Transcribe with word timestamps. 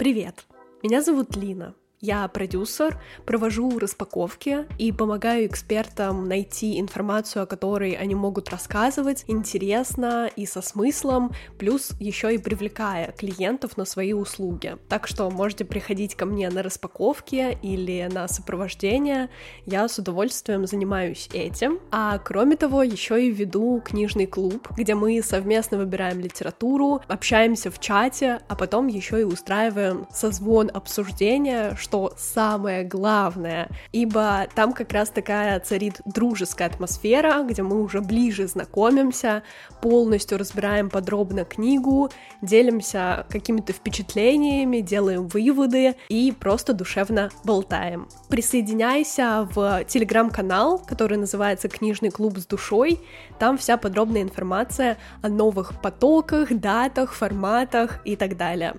Привет! 0.00 0.46
Меня 0.82 1.02
зовут 1.02 1.36
Лина. 1.36 1.74
Я 2.02 2.26
продюсер, 2.28 2.98
провожу 3.26 3.78
распаковки 3.78 4.66
и 4.78 4.90
помогаю 4.90 5.44
экспертам 5.44 6.26
найти 6.26 6.80
информацию, 6.80 7.42
о 7.42 7.46
которой 7.46 7.92
они 7.92 8.14
могут 8.14 8.48
рассказывать 8.48 9.24
интересно 9.26 10.30
и 10.34 10.46
со 10.46 10.62
смыслом, 10.62 11.32
плюс 11.58 11.90
еще 12.00 12.34
и 12.34 12.38
привлекая 12.38 13.12
клиентов 13.12 13.76
на 13.76 13.84
свои 13.84 14.14
услуги. 14.14 14.78
Так 14.88 15.06
что 15.06 15.28
можете 15.28 15.66
приходить 15.66 16.14
ко 16.14 16.24
мне 16.24 16.48
на 16.48 16.62
распаковки 16.62 17.58
или 17.60 18.08
на 18.10 18.28
сопровождение, 18.28 19.28
я 19.66 19.86
с 19.86 19.98
удовольствием 19.98 20.66
занимаюсь 20.66 21.28
этим. 21.34 21.80
А 21.90 22.16
кроме 22.16 22.56
того, 22.56 22.82
еще 22.82 23.22
и 23.22 23.30
веду 23.30 23.82
книжный 23.84 24.26
клуб, 24.26 24.68
где 24.74 24.94
мы 24.94 25.20
совместно 25.22 25.76
выбираем 25.76 26.18
литературу, 26.18 27.02
общаемся 27.08 27.70
в 27.70 27.78
чате, 27.78 28.40
а 28.48 28.56
потом 28.56 28.86
еще 28.86 29.20
и 29.20 29.24
устраиваем 29.24 30.06
созвон 30.10 30.70
обсуждения, 30.72 31.76
что 31.90 32.14
самое 32.16 32.84
главное, 32.84 33.68
ибо 33.90 34.46
там 34.54 34.72
как 34.72 34.92
раз 34.92 35.10
такая 35.10 35.58
царит 35.58 36.00
дружеская 36.04 36.68
атмосфера, 36.68 37.42
где 37.42 37.64
мы 37.64 37.82
уже 37.82 38.00
ближе 38.00 38.46
знакомимся, 38.46 39.42
полностью 39.82 40.38
разбираем 40.38 40.88
подробно 40.88 41.44
книгу, 41.44 42.08
делимся 42.42 43.26
какими-то 43.28 43.72
впечатлениями, 43.72 44.82
делаем 44.82 45.26
выводы 45.26 45.96
и 46.08 46.30
просто 46.30 46.74
душевно 46.74 47.30
болтаем. 47.42 48.06
Присоединяйся 48.28 49.48
в 49.52 49.82
телеграм-канал, 49.88 50.78
который 50.78 51.18
называется 51.18 51.68
«Книжный 51.68 52.10
клуб 52.10 52.38
с 52.38 52.46
душой», 52.46 53.00
там 53.40 53.58
вся 53.58 53.76
подробная 53.76 54.22
информация 54.22 54.96
о 55.22 55.28
новых 55.28 55.80
потоках, 55.80 56.52
датах, 56.52 57.14
форматах 57.14 57.98
и 58.04 58.14
так 58.14 58.36
далее. 58.36 58.74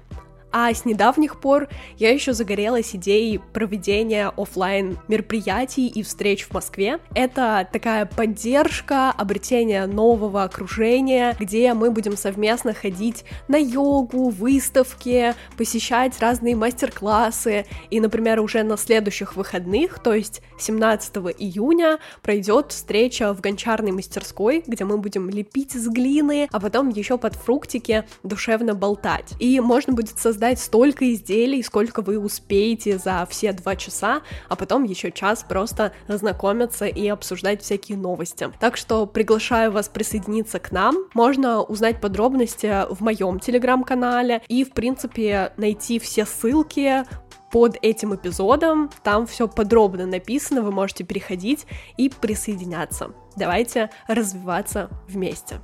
А 0.51 0.73
с 0.73 0.83
недавних 0.85 1.39
пор 1.39 1.69
я 1.97 2.11
еще 2.11 2.33
загорелась 2.33 2.93
идеей 2.95 3.39
проведения 3.53 4.31
офлайн 4.35 4.97
мероприятий 5.07 5.87
и 5.87 6.03
встреч 6.03 6.45
в 6.45 6.53
Москве. 6.53 6.99
Это 7.15 7.67
такая 7.71 8.05
поддержка, 8.05 9.11
обретение 9.11 9.85
нового 9.85 10.43
окружения, 10.43 11.35
где 11.39 11.73
мы 11.73 11.89
будем 11.89 12.17
совместно 12.17 12.73
ходить 12.73 13.23
на 13.47 13.55
йогу, 13.55 14.29
выставки, 14.29 15.35
посещать 15.57 16.19
разные 16.19 16.55
мастер-классы. 16.55 17.65
И, 17.89 17.99
например, 18.01 18.41
уже 18.41 18.63
на 18.63 18.75
следующих 18.75 19.37
выходных, 19.37 19.99
то 19.99 20.13
есть 20.13 20.41
17 20.59 21.15
июня, 21.37 21.99
пройдет 22.21 22.73
встреча 22.73 23.33
в 23.33 23.39
гончарной 23.39 23.91
мастерской, 23.91 24.63
где 24.67 24.83
мы 24.83 24.97
будем 24.97 25.29
лепить 25.29 25.75
из 25.75 25.87
глины, 25.87 26.49
а 26.51 26.59
потом 26.59 26.89
еще 26.89 27.17
под 27.17 27.35
фруктики 27.35 28.03
душевно 28.23 28.73
болтать. 28.73 29.33
И 29.39 29.59
можно 29.61 29.93
будет 29.93 30.19
создать 30.19 30.40
создать 30.41 30.59
столько 30.59 31.13
изделий, 31.13 31.61
сколько 31.61 32.01
вы 32.01 32.17
успеете 32.17 32.97
за 32.97 33.27
все 33.29 33.53
два 33.53 33.75
часа, 33.75 34.23
а 34.49 34.55
потом 34.55 34.85
еще 34.85 35.11
час 35.11 35.45
просто 35.47 35.93
знакомиться 36.07 36.87
и 36.87 37.07
обсуждать 37.09 37.61
всякие 37.61 37.95
новости. 37.95 38.49
Так 38.59 38.75
что 38.75 39.05
приглашаю 39.05 39.71
вас 39.71 39.87
присоединиться 39.87 40.57
к 40.57 40.71
нам. 40.71 40.97
Можно 41.13 41.61
узнать 41.61 42.01
подробности 42.01 42.87
в 42.89 43.01
моем 43.01 43.39
телеграм-канале 43.39 44.41
и, 44.47 44.63
в 44.63 44.71
принципе, 44.71 45.53
найти 45.57 45.99
все 45.99 46.25
ссылки 46.25 47.03
под 47.51 47.77
этим 47.83 48.15
эпизодом. 48.15 48.89
Там 49.03 49.27
все 49.27 49.47
подробно 49.47 50.07
написано, 50.07 50.63
вы 50.63 50.71
можете 50.71 51.03
переходить 51.03 51.67
и 51.97 52.09
присоединяться. 52.09 53.11
Давайте 53.35 53.91
развиваться 54.07 54.89
вместе. 55.07 55.61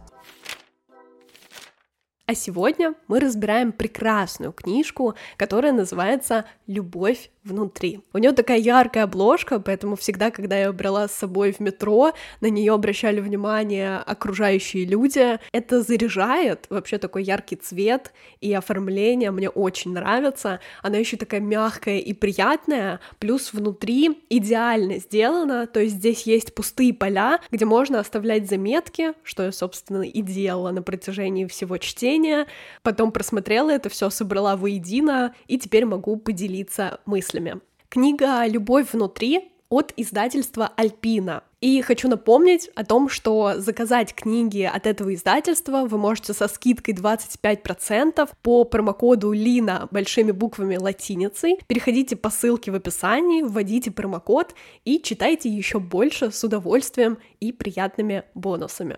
А 2.29 2.35
сегодня 2.35 2.93
мы 3.07 3.21
разбираем 3.21 3.71
прекрасную 3.71 4.51
книжку, 4.51 5.15
которая 5.37 5.71
называется 5.71 6.43
«Любовь 6.67 7.31
внутри. 7.47 8.01
У 8.13 8.17
нее 8.17 8.31
такая 8.31 8.59
яркая 8.59 9.05
обложка, 9.05 9.59
поэтому 9.59 9.95
всегда, 9.95 10.31
когда 10.31 10.57
я 10.57 10.71
брала 10.71 11.07
с 11.07 11.13
собой 11.13 11.51
в 11.51 11.59
метро, 11.59 12.11
на 12.41 12.47
нее 12.47 12.73
обращали 12.73 13.21
внимание 13.21 13.97
окружающие 13.97 14.85
люди. 14.85 15.39
Это 15.51 15.81
заряжает, 15.81 16.67
вообще 16.69 16.97
такой 16.97 17.23
яркий 17.23 17.55
цвет 17.55 18.13
и 18.41 18.53
оформление 18.53 19.31
мне 19.31 19.49
очень 19.49 19.93
нравится. 19.93 20.59
Она 20.83 20.97
еще 20.97 21.17
такая 21.17 21.39
мягкая 21.39 21.99
и 21.99 22.13
приятная, 22.13 22.99
плюс 23.19 23.53
внутри 23.53 24.23
идеально 24.29 24.97
сделана, 24.99 25.67
то 25.67 25.79
есть 25.79 25.95
здесь 25.95 26.23
есть 26.23 26.53
пустые 26.53 26.93
поля, 26.93 27.39
где 27.51 27.65
можно 27.65 27.99
оставлять 27.99 28.49
заметки, 28.49 29.13
что 29.23 29.43
я, 29.43 29.51
собственно, 29.51 30.01
и 30.01 30.21
делала 30.21 30.71
на 30.71 30.81
протяжении 30.81 31.45
всего 31.45 31.77
чтения. 31.77 32.47
Потом 32.83 33.11
просмотрела 33.11 33.69
это 33.69 33.89
все, 33.89 34.09
собрала 34.09 34.55
воедино, 34.55 35.33
и 35.47 35.57
теперь 35.57 35.85
могу 35.85 36.17
поделиться 36.17 36.99
мыслями 37.05 37.36
мыслями. 37.37 37.61
Книга 37.89 38.45
«Любовь 38.47 38.93
внутри» 38.93 39.51
от 39.69 39.93
издательства 39.97 40.71
Альпина. 40.77 41.43
И 41.59 41.81
хочу 41.81 42.07
напомнить 42.07 42.69
о 42.75 42.85
том, 42.85 43.09
что 43.09 43.55
заказать 43.57 44.13
книги 44.13 44.61
от 44.61 44.85
этого 44.85 45.13
издательства 45.13 45.85
вы 45.85 45.97
можете 45.97 46.33
со 46.33 46.47
скидкой 46.47 46.93
25% 46.93 48.29
по 48.43 48.63
промокоду 48.63 49.31
Лина 49.33 49.87
большими 49.91 50.31
буквами 50.31 50.77
латиницей. 50.77 51.57
Переходите 51.67 52.15
по 52.15 52.29
ссылке 52.29 52.71
в 52.71 52.75
описании, 52.75 53.41
вводите 53.41 53.91
промокод 53.91 54.53
и 54.85 55.01
читайте 55.01 55.49
еще 55.49 55.79
больше 55.79 56.31
с 56.31 56.43
удовольствием 56.43 57.17
и 57.41 57.51
приятными 57.51 58.23
бонусами. 58.35 58.97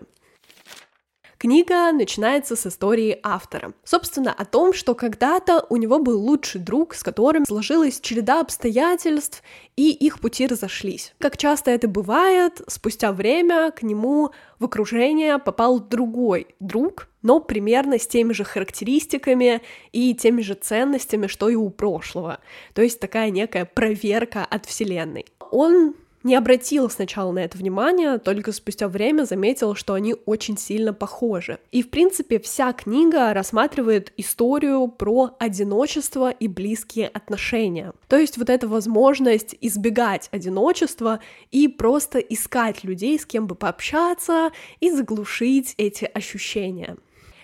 Книга 1.40 1.90
начинается 1.90 2.54
с 2.54 2.66
истории 2.66 3.18
автора. 3.22 3.72
Собственно, 3.82 4.30
о 4.30 4.44
том, 4.44 4.74
что 4.74 4.94
когда-то 4.94 5.64
у 5.70 5.76
него 5.76 5.98
был 5.98 6.20
лучший 6.20 6.60
друг, 6.60 6.94
с 6.94 7.02
которым 7.02 7.46
сложилась 7.46 7.98
череда 7.98 8.42
обстоятельств, 8.42 9.42
и 9.74 9.90
их 9.90 10.20
пути 10.20 10.46
разошлись. 10.46 11.14
Как 11.18 11.38
часто 11.38 11.70
это 11.70 11.88
бывает, 11.88 12.60
спустя 12.66 13.12
время 13.12 13.70
к 13.70 13.82
нему 13.82 14.32
в 14.58 14.66
окружение 14.66 15.38
попал 15.38 15.80
другой 15.80 16.48
друг, 16.60 17.08
но 17.22 17.40
примерно 17.40 17.98
с 17.98 18.06
теми 18.06 18.34
же 18.34 18.44
характеристиками 18.44 19.62
и 19.92 20.14
теми 20.14 20.42
же 20.42 20.52
ценностями, 20.52 21.26
что 21.26 21.48
и 21.48 21.54
у 21.54 21.70
прошлого. 21.70 22.40
То 22.74 22.82
есть 22.82 23.00
такая 23.00 23.30
некая 23.30 23.64
проверка 23.64 24.44
от 24.44 24.66
Вселенной. 24.66 25.24
Он 25.50 25.94
не 26.22 26.34
обратил 26.34 26.90
сначала 26.90 27.32
на 27.32 27.40
это 27.40 27.56
внимание, 27.56 28.18
только 28.18 28.52
спустя 28.52 28.88
время 28.88 29.24
заметил, 29.24 29.74
что 29.74 29.94
они 29.94 30.14
очень 30.26 30.58
сильно 30.58 30.92
похожи. 30.92 31.58
И, 31.70 31.82
в 31.82 31.90
принципе, 31.90 32.38
вся 32.38 32.72
книга 32.72 33.32
рассматривает 33.32 34.12
историю 34.16 34.88
про 34.88 35.36
одиночество 35.38 36.30
и 36.30 36.48
близкие 36.48 37.08
отношения. 37.08 37.92
То 38.08 38.18
есть 38.18 38.36
вот 38.36 38.50
эта 38.50 38.68
возможность 38.68 39.56
избегать 39.60 40.28
одиночества 40.30 41.20
и 41.50 41.68
просто 41.68 42.18
искать 42.18 42.84
людей, 42.84 43.18
с 43.18 43.24
кем 43.24 43.46
бы 43.46 43.54
пообщаться 43.54 44.50
и 44.80 44.90
заглушить 44.90 45.74
эти 45.78 46.04
ощущения. 46.04 46.96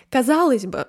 Казалось 0.09 0.65
бы, 0.65 0.87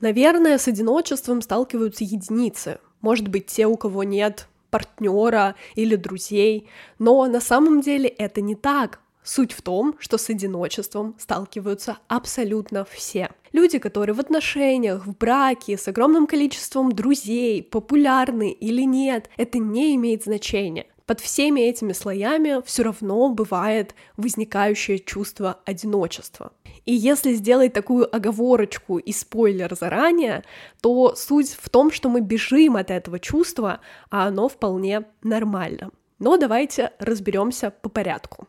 наверное, 0.00 0.58
с 0.58 0.68
одиночеством 0.68 1.42
сталкиваются 1.42 2.04
единицы. 2.04 2.78
Может 3.00 3.28
быть, 3.28 3.46
те, 3.46 3.66
у 3.66 3.76
кого 3.76 4.04
нет 4.04 4.48
партнера 4.76 5.54
или 5.74 5.96
друзей, 5.96 6.68
но 6.98 7.24
на 7.26 7.40
самом 7.40 7.80
деле 7.80 8.10
это 8.10 8.42
не 8.42 8.54
так. 8.54 9.00
Суть 9.24 9.52
в 9.52 9.62
том, 9.62 9.94
что 9.98 10.18
с 10.18 10.28
одиночеством 10.28 11.14
сталкиваются 11.18 11.96
абсолютно 12.08 12.84
все. 12.84 13.30
Люди, 13.52 13.78
которые 13.78 14.14
в 14.14 14.20
отношениях, 14.20 15.06
в 15.06 15.16
браке, 15.16 15.78
с 15.78 15.88
огромным 15.88 16.26
количеством 16.26 16.92
друзей, 16.92 17.62
популярны 17.62 18.52
или 18.52 18.82
нет, 18.82 19.30
это 19.38 19.58
не 19.58 19.96
имеет 19.96 20.24
значения 20.24 20.86
под 21.06 21.20
всеми 21.20 21.60
этими 21.60 21.92
слоями 21.92 22.60
все 22.66 22.82
равно 22.82 23.28
бывает 23.28 23.94
возникающее 24.16 24.98
чувство 24.98 25.60
одиночества. 25.64 26.52
И 26.84 26.92
если 26.92 27.32
сделать 27.32 27.72
такую 27.72 28.14
оговорочку 28.14 28.98
и 28.98 29.12
спойлер 29.12 29.74
заранее, 29.74 30.44
то 30.80 31.14
суть 31.14 31.50
в 31.50 31.68
том, 31.68 31.92
что 31.92 32.08
мы 32.08 32.20
бежим 32.20 32.76
от 32.76 32.90
этого 32.90 33.20
чувства, 33.20 33.80
а 34.10 34.26
оно 34.26 34.48
вполне 34.48 35.04
нормально. 35.22 35.90
Но 36.18 36.36
давайте 36.36 36.92
разберемся 36.98 37.70
по 37.70 37.88
порядку. 37.88 38.48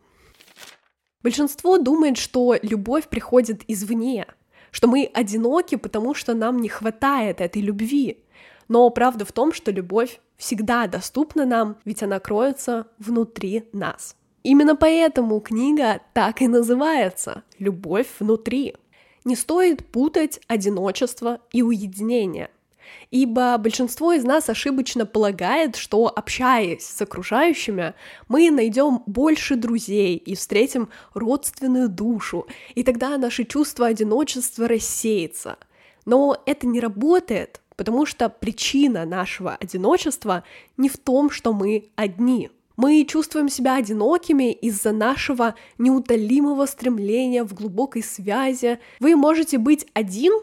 Большинство 1.21 1.77
думает, 1.77 2.17
что 2.17 2.55
любовь 2.61 3.07
приходит 3.07 3.63
извне, 3.67 4.25
что 4.71 4.87
мы 4.87 5.09
одиноки, 5.13 5.75
потому 5.75 6.13
что 6.13 6.33
нам 6.33 6.59
не 6.59 6.69
хватает 6.69 7.41
этой 7.41 7.61
любви. 7.61 8.23
Но 8.67 8.89
правда 8.89 9.25
в 9.25 9.31
том, 9.31 9.53
что 9.53 9.71
любовь 9.71 10.19
всегда 10.37 10.87
доступна 10.87 11.45
нам, 11.45 11.77
ведь 11.85 12.03
она 12.03 12.19
кроется 12.19 12.87
внутри 12.99 13.67
нас. 13.73 14.15
Именно 14.43 14.75
поэтому 14.75 15.39
книга 15.39 16.01
так 16.13 16.41
и 16.41 16.47
называется 16.47 17.43
«Любовь 17.59 18.07
внутри». 18.19 18.75
Не 19.25 19.35
стоит 19.35 19.85
путать 19.91 20.39
одиночество 20.47 21.41
и 21.51 21.61
уединение, 21.61 22.49
ибо 23.11 23.57
большинство 23.57 24.13
из 24.13 24.23
нас 24.23 24.49
ошибочно 24.49 25.05
полагает, 25.05 25.75
что 25.75 26.07
общаясь 26.07 26.85
с 26.85 27.01
окружающими, 27.01 27.93
мы 28.29 28.49
найдем 28.51 29.03
больше 29.05 29.57
друзей 29.57 30.15
и 30.15 30.35
встретим 30.35 30.87
родственную 31.13 31.89
душу, 31.89 32.47
и 32.73 32.83
тогда 32.83 33.17
наше 33.17 33.43
чувство 33.43 33.87
одиночества 33.87 34.67
рассеется. 34.67 35.57
Но 36.05 36.41
это 36.45 36.67
не 36.67 36.79
работает, 36.79 37.59
потому 37.77 38.05
что 38.05 38.27
причина 38.27 39.05
нашего 39.05 39.55
одиночества 39.55 40.43
не 40.75 40.89
в 40.89 40.97
том, 40.97 41.29
что 41.29 41.53
мы 41.53 41.89
одни. 41.95 42.49
Мы 42.75 43.05
чувствуем 43.05 43.49
себя 43.49 43.75
одинокими 43.75 44.51
из-за 44.51 44.91
нашего 44.91 45.55
неутолимого 45.77 46.65
стремления 46.65 47.43
в 47.43 47.53
глубокой 47.53 48.03
связи. 48.03 48.79
Вы 48.99 49.15
можете 49.15 49.57
быть 49.57 49.87
один 49.93 50.33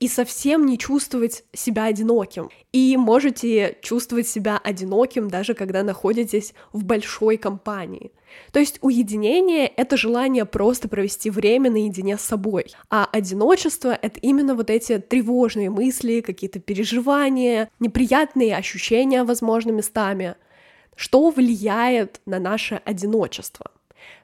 и 0.00 0.08
совсем 0.08 0.64
не 0.66 0.78
чувствовать 0.78 1.44
себя 1.52 1.84
одиноким. 1.84 2.48
И 2.72 2.96
можете 2.96 3.76
чувствовать 3.82 4.26
себя 4.26 4.58
одиноким 4.58 5.28
даже 5.28 5.54
когда 5.54 5.82
находитесь 5.82 6.54
в 6.72 6.84
большой 6.84 7.36
компании. 7.36 8.10
То 8.52 8.60
есть 8.60 8.78
уединение— 8.80 9.66
это 9.76 9.96
желание 9.96 10.46
просто 10.46 10.88
провести 10.88 11.30
время 11.30 11.70
наедине 11.70 12.16
с 12.16 12.22
собой, 12.22 12.66
а 12.88 13.08
одиночество— 13.12 13.96
это 14.02 14.18
именно 14.20 14.54
вот 14.54 14.70
эти 14.70 14.98
тревожные 14.98 15.68
мысли, 15.68 16.20
какие-то 16.20 16.60
переживания, 16.60 17.70
неприятные 17.78 18.56
ощущения, 18.56 19.24
возможно, 19.24 19.70
местами, 19.70 20.36
что 20.94 21.30
влияет 21.30 22.20
на 22.24 22.38
наше 22.38 22.80
одиночество. 22.84 23.69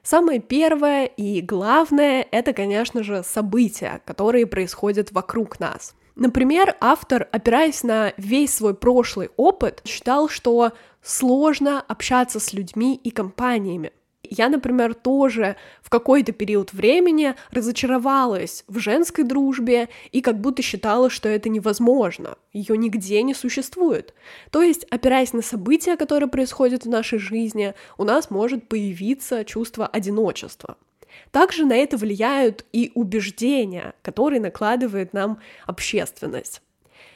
Самое 0.09 0.39
первое 0.39 1.03
и 1.03 1.41
главное— 1.41 2.25
это, 2.31 2.53
конечно 2.53 3.03
же, 3.03 3.23
события, 3.25 4.01
которые 4.05 4.45
происходят 4.47 5.11
вокруг 5.11 5.59
нас. 5.59 5.95
Например, 6.15 6.77
автор, 6.79 7.27
опираясь 7.33 7.83
на 7.83 8.13
весь 8.15 8.55
свой 8.55 8.73
прошлый 8.73 9.31
опыт, 9.35 9.81
считал, 9.83 10.29
что 10.29 10.71
сложно 11.01 11.81
общаться 11.81 12.39
с 12.39 12.53
людьми 12.53 12.95
и 12.95 13.11
компаниями. 13.11 13.91
Я, 14.29 14.49
например, 14.49 14.93
тоже 14.93 15.55
в 15.81 15.89
какой-то 15.89 16.31
период 16.31 16.73
времени 16.73 17.35
разочаровалась 17.51 18.63
в 18.67 18.79
женской 18.79 19.23
дружбе 19.23 19.89
и 20.11 20.21
как 20.21 20.39
будто 20.39 20.61
считала, 20.61 21.09
что 21.09 21.29
это 21.29 21.49
невозможно, 21.49 22.37
ее 22.53 22.77
нигде 22.77 23.21
не 23.23 23.33
существует. 23.33 24.13
То 24.51 24.61
есть, 24.61 24.85
опираясь 24.89 25.33
на 25.33 25.41
события, 25.41 25.97
которые 25.97 26.29
происходят 26.29 26.85
в 26.85 26.89
нашей 26.89 27.19
жизни, 27.19 27.73
у 27.97 28.03
нас 28.03 28.29
может 28.29 28.67
появиться 28.67 29.45
чувство 29.45 29.87
одиночества. 29.87 30.77
Также 31.31 31.65
на 31.65 31.75
это 31.75 31.97
влияют 31.97 32.65
и 32.73 32.91
убеждения, 32.95 33.93
которые 34.01 34.39
накладывает 34.39 35.13
нам 35.13 35.39
общественность. 35.65 36.61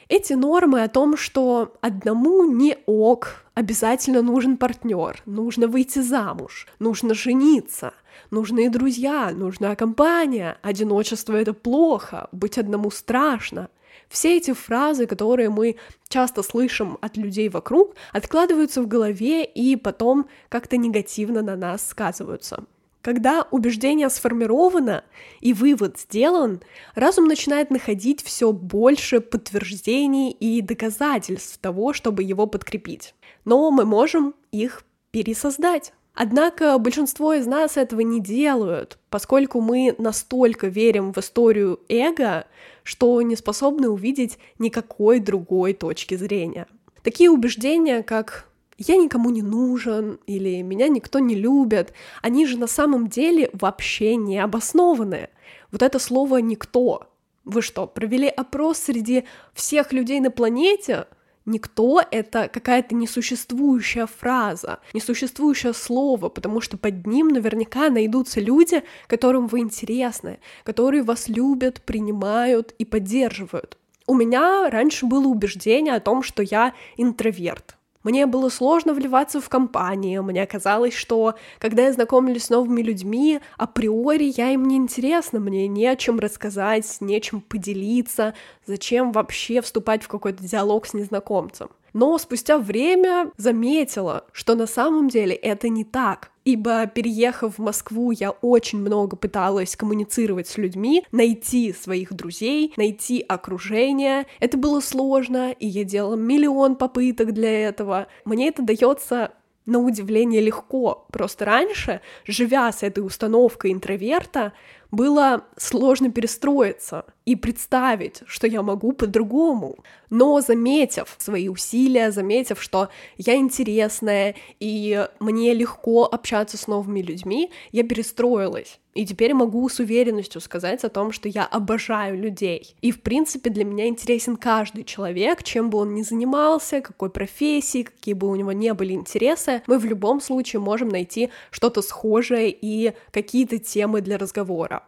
Эти 0.08 0.32
нормы 0.32 0.82
о 0.82 0.88
том, 0.88 1.16
что 1.16 1.74
одному 1.80 2.44
не 2.44 2.78
ок, 2.86 3.44
обязательно 3.54 4.22
нужен 4.22 4.56
партнер, 4.56 5.22
нужно 5.26 5.66
выйти 5.66 6.00
замуж, 6.00 6.66
нужно 6.78 7.14
жениться, 7.14 7.94
нужны 8.30 8.68
друзья, 8.68 9.30
нужна 9.32 9.74
компания, 9.76 10.58
одиночество 10.62 11.34
это 11.34 11.54
плохо, 11.54 12.28
быть 12.32 12.58
одному 12.58 12.90
страшно. 12.90 13.68
Все 14.08 14.36
эти 14.36 14.52
фразы, 14.52 15.06
которые 15.06 15.48
мы 15.48 15.76
часто 16.08 16.42
слышим 16.42 16.98
от 17.00 17.16
людей 17.16 17.48
вокруг, 17.48 17.94
откладываются 18.12 18.82
в 18.82 18.88
голове 18.88 19.44
и 19.44 19.76
потом 19.76 20.28
как-то 20.48 20.76
негативно 20.76 21.42
на 21.42 21.56
нас 21.56 21.88
сказываются. 21.88 22.64
Когда 23.02 23.48
убеждение 23.50 24.08
сформировано 24.08 25.04
и 25.40 25.52
вывод 25.52 25.98
сделан, 25.98 26.62
разум 26.94 27.24
начинает 27.26 27.70
находить 27.70 28.22
все 28.22 28.52
больше 28.52 29.20
подтверждений 29.20 30.30
и 30.30 30.62
доказательств 30.62 31.58
того, 31.58 31.92
чтобы 31.92 32.22
его 32.22 32.46
подкрепить. 32.46 33.14
Но 33.44 33.72
мы 33.72 33.84
можем 33.84 34.34
их 34.52 34.84
пересоздать. 35.10 35.92
Однако 36.14 36.78
большинство 36.78 37.32
из 37.32 37.46
нас 37.46 37.76
этого 37.76 38.02
не 38.02 38.20
делают, 38.20 38.98
поскольку 39.10 39.60
мы 39.60 39.96
настолько 39.98 40.68
верим 40.68 41.12
в 41.12 41.18
историю 41.18 41.80
эго, 41.88 42.46
что 42.84 43.20
не 43.22 43.34
способны 43.34 43.88
увидеть 43.88 44.38
никакой 44.58 45.18
другой 45.18 45.72
точки 45.72 46.14
зрения. 46.14 46.68
Такие 47.02 47.30
убеждения, 47.30 48.02
как 48.02 48.51
я 48.78 48.96
никому 48.96 49.30
не 49.30 49.42
нужен 49.42 50.18
или 50.26 50.62
меня 50.62 50.88
никто 50.88 51.18
не 51.18 51.34
любит, 51.34 51.92
они 52.22 52.46
же 52.46 52.58
на 52.58 52.66
самом 52.66 53.08
деле 53.08 53.50
вообще 53.52 54.16
не 54.16 54.38
обоснованные. 54.38 55.30
Вот 55.70 55.82
это 55.82 55.98
слово 55.98 56.38
«никто». 56.38 57.08
Вы 57.44 57.60
что, 57.60 57.88
провели 57.88 58.28
опрос 58.28 58.78
среди 58.78 59.24
всех 59.52 59.92
людей 59.92 60.20
на 60.20 60.30
планете? 60.30 61.06
Никто— 61.44 62.00
это 62.12 62.48
какая-то 62.48 62.94
несуществующая 62.94 64.06
фраза, 64.06 64.78
несуществующее 64.94 65.72
слово, 65.72 66.28
потому 66.28 66.60
что 66.60 66.76
под 66.76 67.04
ним 67.04 67.28
наверняка 67.28 67.90
найдутся 67.90 68.40
люди, 68.40 68.84
которым 69.08 69.48
вы 69.48 69.58
интересны, 69.58 70.38
которые 70.62 71.02
вас 71.02 71.28
любят, 71.28 71.82
принимают 71.82 72.74
и 72.78 72.84
поддерживают. 72.84 73.76
У 74.06 74.14
меня 74.14 74.70
раньше 74.70 75.06
было 75.06 75.26
убеждение 75.26 75.94
о 75.94 76.00
том, 76.00 76.22
что 76.22 76.44
я 76.44 76.74
интроверт. 76.96 77.76
Мне 78.02 78.26
было 78.26 78.48
сложно 78.48 78.94
вливаться 78.94 79.40
в 79.40 79.48
компании, 79.48 80.18
мне 80.18 80.46
казалось, 80.46 80.94
что 80.94 81.34
когда 81.58 81.84
я 81.84 81.92
знакомлюсь 81.92 82.44
с 82.44 82.50
новыми 82.50 82.82
людьми, 82.82 83.40
априори 83.56 84.32
я 84.36 84.50
им 84.50 84.66
не 84.66 84.76
интересна, 84.76 85.38
мне 85.38 85.68
не 85.68 85.86
о 85.86 85.96
чем 85.96 86.18
рассказать, 86.18 86.96
нечем 87.00 87.40
поделиться, 87.40 88.34
зачем 88.66 89.12
вообще 89.12 89.60
вступать 89.60 90.02
в 90.02 90.08
какой-то 90.08 90.42
диалог 90.42 90.86
с 90.86 90.94
незнакомцем. 90.94 91.70
Но 91.92 92.18
спустя 92.18 92.58
время 92.58 93.30
заметила, 93.36 94.24
что 94.32 94.54
на 94.54 94.66
самом 94.66 95.08
деле 95.08 95.34
это 95.34 95.68
не 95.68 95.84
так 95.84 96.31
ибо 96.44 96.86
переехав 96.86 97.58
в 97.58 97.62
Москву, 97.62 98.10
я 98.10 98.30
очень 98.30 98.80
много 98.80 99.16
пыталась 99.16 99.76
коммуницировать 99.76 100.48
с 100.48 100.58
людьми, 100.58 101.04
найти 101.12 101.72
своих 101.72 102.12
друзей, 102.12 102.72
найти 102.76 103.24
окружение. 103.26 104.26
Это 104.40 104.56
было 104.56 104.80
сложно, 104.80 105.52
и 105.52 105.66
я 105.66 105.84
делала 105.84 106.16
миллион 106.16 106.76
попыток 106.76 107.32
для 107.32 107.68
этого. 107.68 108.06
Мне 108.24 108.48
это 108.48 108.62
дается 108.62 109.32
на 109.66 109.78
удивление 109.78 110.40
легко. 110.40 111.06
Просто 111.12 111.44
раньше, 111.44 112.00
живя 112.26 112.70
с 112.72 112.82
этой 112.82 113.00
установкой 113.00 113.72
интроверта, 113.72 114.52
было 114.92 115.46
сложно 115.56 116.10
перестроиться 116.10 117.06
и 117.24 117.34
представить, 117.34 118.22
что 118.26 118.46
я 118.46 118.62
могу 118.62 118.92
по-другому. 118.92 119.78
Но 120.10 120.40
заметив 120.40 121.16
свои 121.18 121.48
усилия, 121.48 122.12
заметив, 122.12 122.62
что 122.62 122.90
я 123.16 123.34
интересная 123.36 124.34
и 124.60 125.08
мне 125.18 125.54
легко 125.54 126.04
общаться 126.04 126.58
с 126.58 126.66
новыми 126.66 127.00
людьми, 127.00 127.50
я 127.72 127.82
перестроилась. 127.84 128.78
И 128.94 129.06
теперь 129.06 129.32
могу 129.32 129.66
с 129.68 129.78
уверенностью 129.78 130.40
сказать 130.42 130.84
о 130.84 130.90
том, 130.90 131.12
что 131.12 131.28
я 131.28 131.46
обожаю 131.46 132.18
людей. 132.18 132.76
И, 132.82 132.92
в 132.92 133.00
принципе, 133.00 133.48
для 133.48 133.64
меня 133.64 133.86
интересен 133.86 134.36
каждый 134.36 134.84
человек, 134.84 135.42
чем 135.42 135.70
бы 135.70 135.78
он 135.78 135.94
ни 135.94 136.02
занимался, 136.02 136.82
какой 136.82 137.08
профессии, 137.08 137.84
какие 137.84 138.12
бы 138.14 138.28
у 138.28 138.36
него 138.36 138.52
не 138.52 138.74
были 138.74 138.92
интересы, 138.92 139.62
мы 139.66 139.78
в 139.78 139.86
любом 139.86 140.20
случае 140.20 140.60
можем 140.60 140.90
найти 140.90 141.30
что-то 141.50 141.80
схожее 141.80 142.50
и 142.50 142.92
какие-то 143.12 143.58
темы 143.58 144.02
для 144.02 144.18
разговора. 144.18 144.81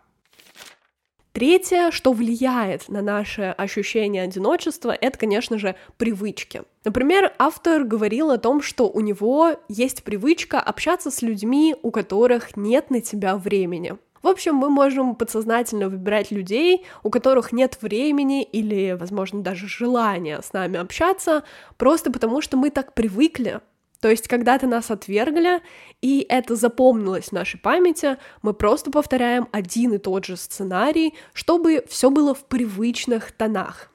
Третье, 1.35 1.91
что 1.91 2.13
влияет 2.13 2.89
на 2.89 3.03
наше 3.03 3.57
ощущение 3.59 4.23
одиночества, 4.23 4.93
это, 4.93 5.19
конечно 5.19 5.59
же, 5.59 5.75
привычки. 5.97 6.63
Например, 6.85 7.35
автор 7.41 7.83
говорил 7.83 8.31
о 8.31 8.39
том, 8.39 8.63
что 8.63 8.89
у 8.89 9.01
него 9.01 9.57
есть 9.69 10.05
привычка 10.05 10.61
общаться 10.61 11.11
с 11.11 11.23
людьми, 11.23 11.75
у 11.83 11.91
которых 11.91 12.57
нет 12.57 12.91
на 12.91 13.01
тебя 13.01 13.37
времени. 13.37 13.97
В 14.23 14.29
общем, 14.29 14.55
мы 14.55 14.71
можем 14.71 15.17
подсознательно 15.17 15.89
выбирать 15.89 16.31
людей, 16.31 16.87
у 17.03 17.11
которых 17.11 17.51
нет 17.51 17.79
времени 17.83 18.45
или, 18.45 18.93
возможно, 18.93 19.43
даже 19.43 19.67
желания 19.67 20.41
с 20.41 20.53
нами 20.53 20.79
общаться, 20.79 21.43
просто 21.77 22.13
потому 22.13 22.43
что 22.43 22.57
мы 22.57 22.71
так 22.71 22.95
привыкли, 22.95 23.61
то 24.05 24.11
есть, 24.11 24.29
когда-то 24.29 24.67
нас 24.67 24.91
отвергли, 24.91 25.63
и 26.03 26.27
это 26.29 26.57
запомнилось 26.57 27.29
в 27.29 27.33
нашей 27.33 27.59
памяти, 27.59 28.19
мы 28.43 28.53
просто 28.53 28.91
повторяем 28.91 29.49
один 29.51 29.95
и 29.95 29.99
тот 29.99 30.27
же 30.27 30.37
сценарий, 30.37 31.15
чтобы 31.33 31.83
все 31.89 32.11
было 32.11 32.35
в 32.35 32.45
привычных 32.45 33.33
тонах. 33.33 33.91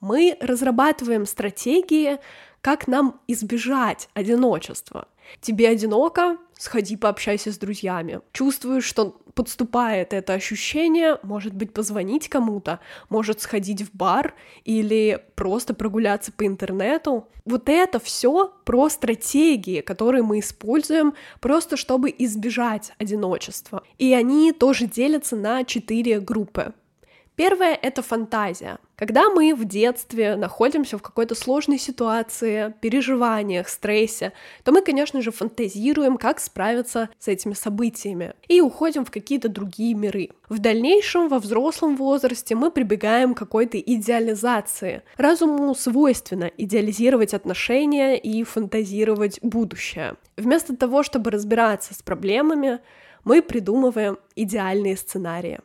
Мы 0.00 0.38
разрабатываем 0.40 1.26
стратегии, 1.26 2.16
как 2.62 2.88
нам 2.88 3.20
избежать 3.28 4.08
одиночества. 4.14 5.08
Тебе 5.42 5.68
одиноко? 5.68 6.38
Сходи 6.58 6.96
пообщайся 6.96 7.52
с 7.52 7.58
друзьями. 7.58 8.20
Чувствуешь, 8.32 8.84
что 8.84 9.20
подступает 9.34 10.14
это 10.14 10.32
ощущение, 10.32 11.18
может 11.22 11.52
быть, 11.52 11.74
позвонить 11.74 12.28
кому-то, 12.28 12.80
может 13.10 13.42
сходить 13.42 13.82
в 13.82 13.94
бар 13.94 14.34
или 14.64 15.22
просто 15.34 15.74
прогуляться 15.74 16.32
по 16.32 16.46
интернету. 16.46 17.28
Вот 17.44 17.68
это 17.68 18.00
все 18.00 18.52
про 18.64 18.88
стратегии, 18.88 19.82
которые 19.82 20.22
мы 20.22 20.40
используем 20.40 21.14
просто 21.40 21.76
чтобы 21.76 22.14
избежать 22.16 22.92
одиночества. 22.98 23.82
И 23.98 24.14
они 24.14 24.52
тоже 24.52 24.86
делятся 24.86 25.36
на 25.36 25.62
четыре 25.64 26.20
группы. 26.20 26.72
Первое— 27.36 27.78
это 27.82 28.00
фантазия. 28.00 28.78
Когда 28.96 29.28
мы 29.28 29.54
в 29.54 29.66
детстве 29.66 30.36
находимся 30.36 30.96
в 30.96 31.02
какой-то 31.02 31.34
сложной 31.34 31.78
ситуации, 31.78 32.74
переживаниях, 32.80 33.68
стрессе, 33.68 34.32
то 34.64 34.72
мы, 34.72 34.80
конечно 34.80 35.20
же, 35.20 35.30
фантазируем, 35.30 36.16
как 36.16 36.40
справиться 36.40 37.10
с 37.18 37.28
этими 37.28 37.52
событиями, 37.52 38.32
и 38.48 38.62
уходим 38.62 39.04
в 39.04 39.10
какие-то 39.10 39.50
другие 39.50 39.92
миры. 39.94 40.30
В 40.48 40.60
дальнейшем, 40.60 41.28
во 41.28 41.38
взрослом 41.38 41.96
возрасте, 41.96 42.54
мы 42.54 42.70
прибегаем 42.70 43.34
к 43.34 43.38
какой-то 43.38 43.78
идеализации. 43.78 45.02
Разуму 45.18 45.74
свойственно 45.74 46.50
идеализировать 46.56 47.34
отношения 47.34 48.16
и 48.16 48.44
фантазировать 48.44 49.40
будущее. 49.42 50.14
Вместо 50.38 50.74
того, 50.74 51.02
чтобы 51.02 51.30
разбираться 51.30 51.92
с 51.92 52.00
проблемами, 52.00 52.78
мы 53.24 53.42
придумываем 53.42 54.16
идеальные 54.36 54.96
сценарии. 54.96 55.60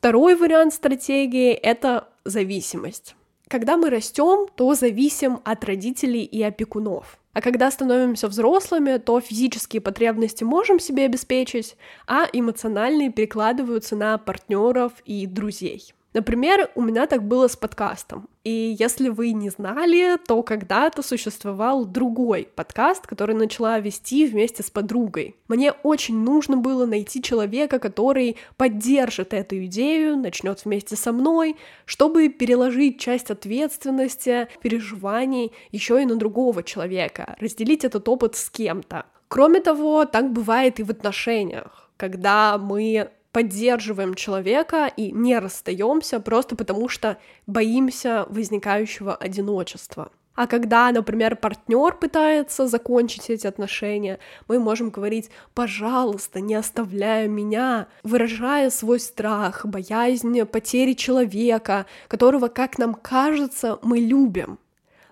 Второй 0.00 0.34
вариант 0.34 0.72
стратегии— 0.72 1.52
это 1.52 2.08
зависимость. 2.24 3.16
Когда 3.48 3.76
мы 3.76 3.90
растем, 3.90 4.48
то 4.56 4.72
зависим 4.72 5.40
от 5.44 5.62
родителей 5.66 6.24
и 6.24 6.42
опекунов. 6.42 7.18
А 7.34 7.42
когда 7.42 7.70
становимся 7.70 8.28
взрослыми, 8.28 8.96
то 8.96 9.20
физические 9.20 9.82
потребности 9.82 10.42
можем 10.42 10.80
себе 10.80 11.04
обеспечить, 11.04 11.76
а 12.06 12.26
эмоциональные 12.32 13.12
перекладываются 13.12 13.94
на 13.94 14.16
партнеров 14.16 14.94
и 15.04 15.26
друзей. 15.26 15.92
Например, 16.12 16.70
у 16.74 16.82
меня 16.82 17.06
так 17.06 17.22
было 17.22 17.46
с 17.46 17.54
подкастом. 17.54 18.28
И 18.42 18.74
если 18.78 19.10
вы 19.10 19.30
не 19.30 19.50
знали, 19.50 20.18
то 20.26 20.42
когда-то 20.42 21.02
существовал 21.02 21.84
другой 21.84 22.48
подкаст, 22.54 23.06
который 23.06 23.36
начала 23.36 23.78
вести 23.78 24.26
вместе 24.26 24.64
с 24.64 24.70
подругой. 24.70 25.36
Мне 25.46 25.70
очень 25.70 26.18
нужно 26.18 26.56
было 26.56 26.84
найти 26.84 27.22
человека, 27.22 27.78
который 27.78 28.36
поддержит 28.56 29.34
эту 29.34 29.64
идею, 29.66 30.16
начнет 30.16 30.64
вместе 30.64 30.96
со 30.96 31.12
мной, 31.12 31.56
чтобы 31.84 32.28
переложить 32.28 32.98
часть 32.98 33.30
ответственности, 33.30 34.48
переживаний 34.62 35.52
еще 35.70 36.02
и 36.02 36.06
на 36.06 36.16
другого 36.16 36.64
человека, 36.64 37.36
разделить 37.38 37.84
этот 37.84 38.08
опыт 38.08 38.34
с 38.34 38.50
кем-то. 38.50 39.06
Кроме 39.28 39.60
того, 39.60 40.06
так 40.06 40.32
бывает 40.32 40.80
и 40.80 40.82
в 40.82 40.90
отношениях, 40.90 41.90
когда 41.96 42.58
мы 42.58 43.10
поддерживаем 43.32 44.14
человека 44.14 44.90
и 44.96 45.12
не 45.12 45.38
расстаемся 45.38 46.20
просто 46.20 46.56
потому, 46.56 46.88
что 46.88 47.18
боимся 47.46 48.26
возникающего 48.28 49.14
одиночества. 49.14 50.10
А 50.34 50.46
когда, 50.46 50.90
например, 50.90 51.36
партнер 51.36 51.94
пытается 51.96 52.66
закончить 52.66 53.28
эти 53.28 53.46
отношения, 53.46 54.18
мы 54.48 54.58
можем 54.58 54.88
говорить, 54.88 55.28
пожалуйста, 55.52 56.40
не 56.40 56.54
оставляй 56.54 57.28
меня, 57.28 57.88
выражая 58.04 58.70
свой 58.70 59.00
страх, 59.00 59.66
боязнь 59.66 60.44
потери 60.46 60.94
человека, 60.94 61.84
которого, 62.08 62.48
как 62.48 62.78
нам 62.78 62.94
кажется, 62.94 63.78
мы 63.82 63.98
любим. 63.98 64.58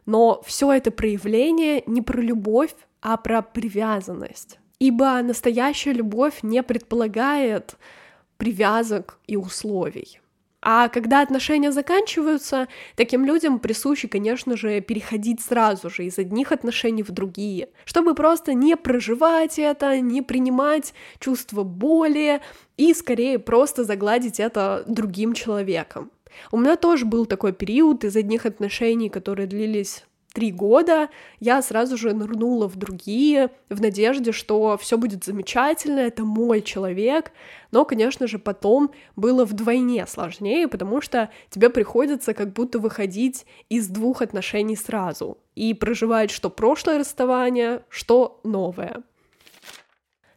Но 0.07 0.41
все 0.47 0.73
это 0.73 0.91
проявление 0.91 1.83
не 1.87 2.01
про 2.01 2.23
любовь, 2.23 2.75
а 3.03 3.19
про 3.19 3.43
привязанность. 3.43 4.59
Ибо 4.79 5.21
настоящая 5.23 5.93
любовь 5.93 6.39
не 6.43 6.63
предполагает 6.63 7.77
привязок 8.39 9.19
и 9.27 9.37
условий. 9.37 10.21
А 10.61 10.89
когда 10.89 11.23
отношения 11.23 11.71
заканчиваются, 11.71 12.67
таким 12.97 13.25
людям 13.25 13.61
присуще, 13.61 14.09
конечно 14.09 14.57
же, 14.57 14.81
переходить 14.81 15.41
сразу 15.41 15.89
же 15.89 16.05
из 16.05 16.19
одних 16.19 16.51
отношений 16.51 17.05
в 17.05 17.13
другие, 17.13 17.69
чтобы 17.85 18.15
просто 18.15 18.55
не 18.55 18.77
проживать 18.77 19.59
это, 19.59 20.01
не 20.01 20.21
принимать 20.21 20.95
чувство 21.21 21.63
боли 21.63 22.41
и 22.77 22.93
скорее 22.93 23.39
просто 23.39 23.85
загладить 23.85 24.41
это 24.41 24.85
другим 24.89 25.33
человеком. 25.33 26.11
У 26.51 26.59
меня 26.59 26.77
тоже 26.77 27.05
был 27.05 27.25
такой 27.27 27.53
период 27.53 28.05
из 28.05 28.17
одних 28.17 28.45
отношений, 28.45 29.11
которые 29.11 29.47
длились 29.47 30.05
три 30.39 30.53
года 30.53 31.09
я 31.41 31.61
сразу 31.63 31.97
же 31.97 32.13
нырнула 32.13 32.69
в 32.69 32.77
другие, 32.77 33.51
в 33.69 33.81
надежде, 33.81 34.31
что 34.31 34.79
все 34.79 34.97
будет 34.97 35.25
замечательно, 35.25 35.99
это 35.99 36.23
мой 36.23 36.63
человек. 36.63 37.33
Но, 37.73 37.85
конечно 37.85 38.29
же, 38.29 38.39
потом 38.39 38.93
было 39.17 39.45
вдвойне 39.45 40.07
сложнее, 40.07 40.69
потому 40.69 41.01
что 41.01 41.29
тебе 41.51 41.71
приходится 41.71 42.35
как 42.35 42.53
будто 42.53 42.79
выходить 42.79 43.47
из 43.69 43.89
двух 43.89 44.23
отношений 44.23 44.77
сразу 44.77 45.39
и 45.57 45.75
проживать 45.75 46.31
что 46.31 46.51
прошлое 46.51 47.01
расставание, 47.01 47.83
что 47.89 48.41
новое. 48.45 49.03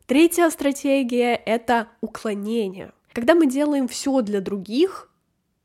Третья 0.07 0.49
стратегия— 0.49 1.35
это 1.45 1.89
уклонение. 2.01 2.91
Когда 3.13 3.35
мы 3.35 3.45
делаем 3.45 3.87
все 3.87 4.21
для 4.21 4.41
других 4.41 5.11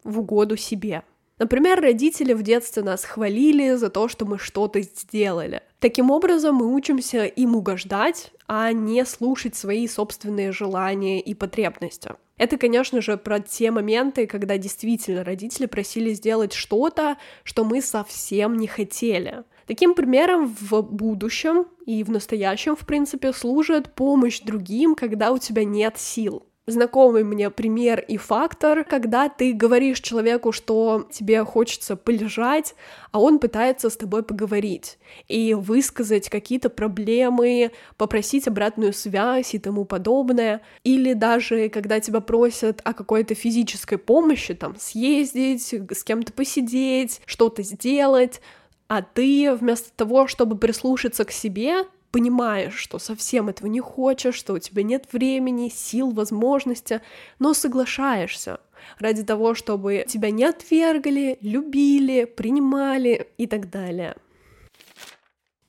в 0.05 0.19
угоду 0.21 0.59
себе— 0.59 1.05
Например, 1.38 1.81
родители 1.81 2.33
в 2.33 2.43
детстве 2.43 2.83
нас 2.83 3.05
хвалили 3.05 3.75
за 3.75 3.90
то, 3.90 4.09
что 4.09 4.25
мы 4.25 4.38
что-то 4.38 4.81
сделали. 4.81 5.62
Таким 5.81 6.11
образом, 6.11 6.57
мы 6.57 6.75
учимся 6.75 7.26
им 7.26 7.57
угождать, 7.57 8.33
а 8.47 8.73
не 8.73 9.05
слушать 9.05 9.55
свои 9.55 9.87
собственные 9.87 10.52
желания 10.52 11.21
и 11.21 11.35
потребности. 11.35 12.12
Это, 12.38 12.57
конечно 12.57 13.02
же, 13.02 13.19
про 13.19 13.40
те 13.40 13.71
моменты, 13.71 14.26
когда 14.26 14.57
действительно 14.57 15.25
родители 15.25 15.66
просили 15.66 16.12
сделать 16.14 16.55
что-то, 16.55 17.19
что 17.45 17.64
мы 17.64 17.83
совсем 17.83 18.57
не 18.57 18.66
хотели. 18.66 19.45
Таким 19.66 19.95
примером 19.95 20.55
в 20.59 20.81
будущем 20.83 21.66
и 21.85 22.02
в 22.02 22.11
настоящем, 22.11 22.76
в 22.76 22.87
принципе, 22.87 23.33
служит 23.33 23.93
помощь 23.95 24.40
другим, 24.40 24.95
когда 24.95 25.33
у 25.33 25.38
тебя 25.38 25.64
нет 25.64 25.99
сил 25.99 26.45
знакомый 26.67 27.25
мне 27.25 27.51
пример 27.51 28.01
и 28.01 28.17
фактор, 28.17 28.85
когда 28.85 29.29
ты 29.29 29.53
говоришь 29.53 30.01
человеку, 30.01 30.53
что 30.53 31.07
тебе 31.11 31.45
хочется 31.45 31.97
полежать, 31.97 32.75
а 33.13 33.21
он 33.21 33.39
пытается 33.39 33.89
с 33.89 33.97
тобой 33.97 34.23
поговорить 34.23 34.99
и 35.29 35.55
высказать 35.55 36.29
какие-то 36.29 36.69
проблемы, 36.69 37.71
попросить 37.97 38.49
обратную 38.49 38.93
связь 38.93 39.55
и 39.55 39.59
тому 39.59 39.85
подобное. 39.85 40.61
Или 40.83 41.13
даже 41.13 41.69
когда 41.69 42.01
тебя 42.01 42.21
просят 42.21 42.81
о 42.85 42.93
какой-то 42.93 43.35
физической 43.35 43.99
помощи, 43.99 44.55
там, 44.55 44.75
съездить, 44.79 45.73
с 45.73 46.05
кем-то 46.05 46.33
посидеть, 46.33 47.21
что-то 47.27 47.63
сделать, 47.63 48.41
а 48.89 49.03
ты 49.03 49.53
вместо 49.55 49.91
того, 49.95 50.27
чтобы 50.27 50.57
прислушаться 50.57 51.25
к 51.25 51.33
себе, 51.33 51.85
понимаешь, 52.11 52.75
что 52.75 52.99
совсем 52.99 53.49
этого 53.49 53.67
не 53.67 53.81
хочешь, 53.81 54.35
что 54.35 54.55
у 54.55 54.59
тебя 54.59 54.83
нет 54.83 55.07
времени, 55.13 55.69
сил, 55.69 56.11
возможности, 56.11 57.01
но 57.39 57.55
соглашаешься 57.55 58.61
ради 58.99 59.23
того, 59.25 59.55
чтобы 59.55 60.05
тебя 60.07 60.31
не 60.31 60.45
отвергли, 60.45 61.39
любили, 61.41 62.25
принимали 62.25 63.29
и 63.39 63.47
так 63.47 63.71
далее. 63.71 64.17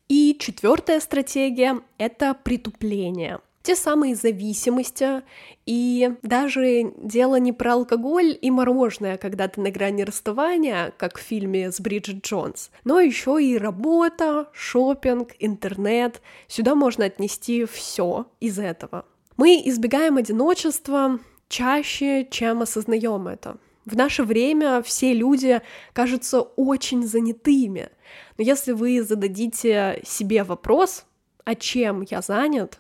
И 0.08 0.38
четвертая 0.39 1.00
стратегия— 1.00 1.82
это 1.98 2.34
притупление 2.34 3.39
те 3.67 3.75
самые 3.75 4.15
зависимости, 4.15 5.24
и 5.65 6.13
даже 6.21 6.93
дело 6.95 7.36
не 7.36 7.51
про 7.51 7.74
алкоголь 7.74 8.38
и 8.41 8.50
мороженое, 8.50 9.17
когда 9.17 9.50
ты 9.50 9.59
на 9.59 9.71
грани 9.71 10.03
расставания, 10.03 10.93
как 10.97 11.17
в 11.17 11.21
фильме 11.21 11.69
с 11.69 11.81
Бриджит 11.81 12.25
Джонс, 12.25 12.71
но 12.86 13.01
еще 13.01 13.43
и 13.43 13.57
работа, 13.57 14.47
шопинг, 14.53 15.31
интернет. 15.39 16.21
Сюда 16.47 16.75
можно 16.75 17.03
отнести 17.03 17.65
все 17.65 18.27
из 18.39 18.57
этого. 18.57 19.03
Мы 19.36 19.62
избегаем 19.65 20.15
одиночества 20.15 21.19
чаще, 21.50 22.25
чем 22.31 22.62
осознаем 22.62 23.27
это. 23.27 23.57
В 23.83 23.97
наше 23.97 24.24
время 24.24 24.81
все 24.81 25.12
люди 25.13 25.62
кажутся 25.91 26.39
очень 26.39 27.05
занятыми. 27.05 27.89
Но 28.38 28.45
если 28.45 28.71
вы 28.71 29.03
зададите 29.03 30.01
себе 30.05 30.45
вопрос, 30.45 31.03
а 31.43 31.53
чем 31.53 32.05
я 32.09 32.21
занят, 32.21 32.79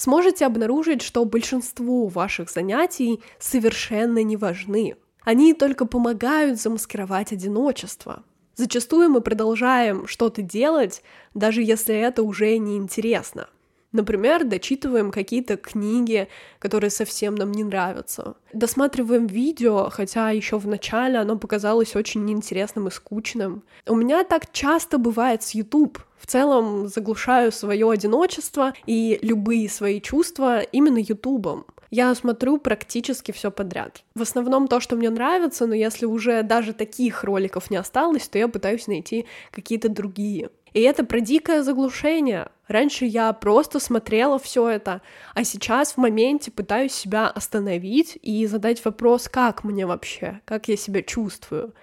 сможете 0.00 0.46
обнаружить, 0.46 1.02
что 1.02 1.26
большинство 1.26 2.06
ваших 2.06 2.48
занятий 2.48 3.20
совершенно 3.38 4.22
не 4.22 4.38
важны. 4.38 4.96
Они 5.24 5.52
только 5.52 5.84
помогают 5.84 6.58
замаскировать 6.58 7.32
одиночество. 7.32 8.22
Зачастую 8.56 9.10
мы 9.10 9.20
продолжаем 9.20 10.06
что-то 10.06 10.40
делать, 10.40 11.02
даже 11.34 11.62
если 11.62 11.94
это 11.94 12.22
уже 12.22 12.56
не 12.56 12.78
интересно. 12.78 13.50
Например, 13.92 14.44
дочитываем 14.44 15.10
какие-то 15.10 15.56
книги, 15.56 16.28
которые 16.58 16.90
совсем 16.90 17.34
нам 17.34 17.50
не 17.50 17.64
нравятся. 17.64 18.34
Досматриваем 18.52 19.26
видео, 19.26 19.90
хотя 19.90 20.30
еще 20.30 20.58
в 20.58 20.66
начале 20.66 21.18
оно 21.18 21.36
показалось 21.36 21.96
очень 21.96 22.24
неинтересным 22.24 22.88
и 22.88 22.90
скучным. 22.90 23.64
У 23.86 23.96
меня 23.96 24.22
так 24.24 24.52
часто 24.52 24.98
бывает 24.98 25.42
с 25.42 25.50
YouTube. 25.50 25.98
В 26.18 26.26
целом 26.26 26.86
заглушаю 26.86 27.50
свое 27.50 27.90
одиночество 27.90 28.74
и 28.86 29.18
любые 29.22 29.68
свои 29.68 30.00
чувства 30.00 30.60
именно 30.60 30.98
Ютубом. 30.98 31.64
Я 31.90 32.14
смотрю 32.14 32.58
практически 32.58 33.32
все 33.32 33.50
подряд. 33.50 34.04
В 34.14 34.22
основном 34.22 34.68
то, 34.68 34.78
что 34.78 34.94
мне 34.94 35.10
нравится, 35.10 35.66
но 35.66 35.74
если 35.74 36.06
уже 36.06 36.44
даже 36.44 36.72
таких 36.72 37.24
роликов 37.24 37.68
не 37.68 37.78
осталось, 37.78 38.28
то 38.28 38.38
я 38.38 38.46
пытаюсь 38.46 38.86
найти 38.86 39.26
какие-то 39.50 39.88
другие. 39.88 40.50
И 40.72 40.80
это 40.80 41.04
про 41.04 41.20
дикое 41.20 41.62
заглушение. 41.62 42.48
Раньше 42.68 43.04
я 43.04 43.32
просто 43.32 43.80
смотрела 43.80 44.38
все 44.38 44.68
это, 44.68 45.02
а 45.34 45.42
сейчас 45.44 45.94
в 45.94 45.96
моменте 45.96 46.50
пытаюсь 46.50 46.92
себя 46.92 47.26
остановить 47.28 48.18
и 48.22 48.46
задать 48.46 48.84
вопрос, 48.84 49.28
как 49.28 49.64
мне 49.64 49.86
вообще, 49.86 50.40
как 50.44 50.68
я 50.68 50.76
себя 50.76 51.02
чувствую. 51.02 51.74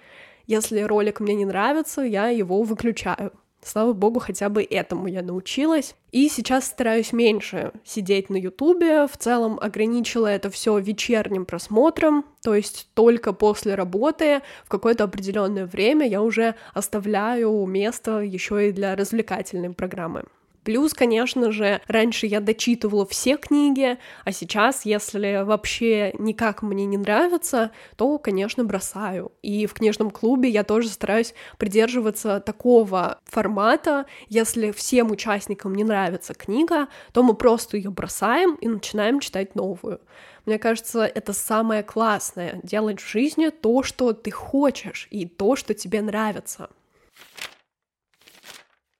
Если 0.45 0.79
ролик 0.81 1.19
мне 1.19 1.35
не 1.35 1.45
нравится, 1.45 2.01
я 2.01 2.29
его 2.29 2.61
выключаю. 2.63 3.33
Слава 3.63 3.93
богу, 3.93 4.19
хотя 4.19 4.49
бы 4.49 4.63
этому 4.63 5.07
я 5.07 5.21
научилась. 5.21 5.95
И 6.11 6.29
сейчас 6.29 6.65
стараюсь 6.65 7.11
меньше 7.11 7.71
сидеть 7.83 8.29
на 8.29 8.37
Ютубе. 8.37 9.07
В 9.07 9.17
целом 9.17 9.59
ограничила 9.59 10.27
это 10.27 10.49
все 10.49 10.77
вечерним 10.79 11.45
просмотром, 11.45 12.25
то 12.41 12.55
есть 12.55 12.87
только 12.93 13.33
после 13.33 13.75
работы 13.75 14.41
в 14.65 14.69
какое-то 14.69 15.03
определенное 15.03 15.65
время 15.65 16.07
я 16.07 16.21
уже 16.21 16.55
оставляю 16.73 17.65
место 17.65 18.19
еще 18.19 18.69
и 18.69 18.71
для 18.71 18.95
развлекательной 18.95 19.73
программы. 19.73 20.23
Плюс, 20.67 20.93
конечно 20.93 21.53
же, 21.53 21.79
раньше 21.87 22.27
я 22.27 22.41
дочитывала 22.41 23.05
все 23.05 23.37
книги, 23.37 23.97
а 24.25 24.33
сейчас, 24.33 24.83
если 24.83 25.43
вообще 25.45 26.13
никак 26.19 26.61
мне 26.61 26.85
не 26.85 26.97
нравится, 26.97 27.71
то, 27.95 28.17
конечно, 28.17 28.65
бросаю. 28.65 29.31
И 29.41 29.65
в 29.65 29.73
книжном 29.73 30.11
клубе 30.11 30.49
я 30.49 30.65
тоже 30.65 30.89
стараюсь 30.89 31.33
придерживаться 31.57 32.41
такого 32.41 33.21
формата. 33.23 34.07
Если 34.27 34.71
всем 34.71 35.09
участникам 35.09 35.73
не 35.73 35.85
нравится 35.85 36.33
книга, 36.33 36.89
то 37.13 37.23
мы 37.23 37.33
просто 37.33 37.77
ее 37.77 37.89
бросаем 37.89 38.55
и 38.55 38.67
начинаем 38.67 39.21
читать 39.21 39.55
новую. 39.55 40.01
Мне 40.45 40.59
кажется, 40.59 41.05
это 41.05 41.31
самое 41.31 41.81
классное— 41.81 42.59
делать 42.63 42.99
в 42.99 43.09
жизни 43.09 43.51
то, 43.51 43.83
что 43.83 44.11
ты 44.11 44.31
хочешь, 44.31 45.07
и 45.11 45.25
то, 45.25 45.55
что 45.55 45.73
тебе 45.73 46.01
нравится 46.01 46.67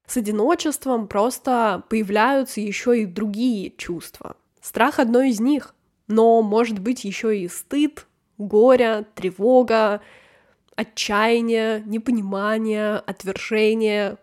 с 0.08 0.18
одиночеством 0.18 1.08
просто 1.08 1.84
появляются 1.90 2.62
еще 2.62 3.02
и 3.02 3.06
другие 3.06 3.72
чувства. 3.72 4.38
Страх 4.62 5.00
одно 5.00 5.22
из 5.22 5.40
них, 5.40 5.76
но 6.08 6.42
может 6.42 6.80
быть 6.80 7.04
еще 7.04 7.38
и 7.38 7.48
стыд, 7.50 8.08
горе, 8.38 9.06
тревога, 9.16 10.02
отчаяние, 10.76 11.84
непонимание, 11.86 12.96
отвержение, 12.96 14.18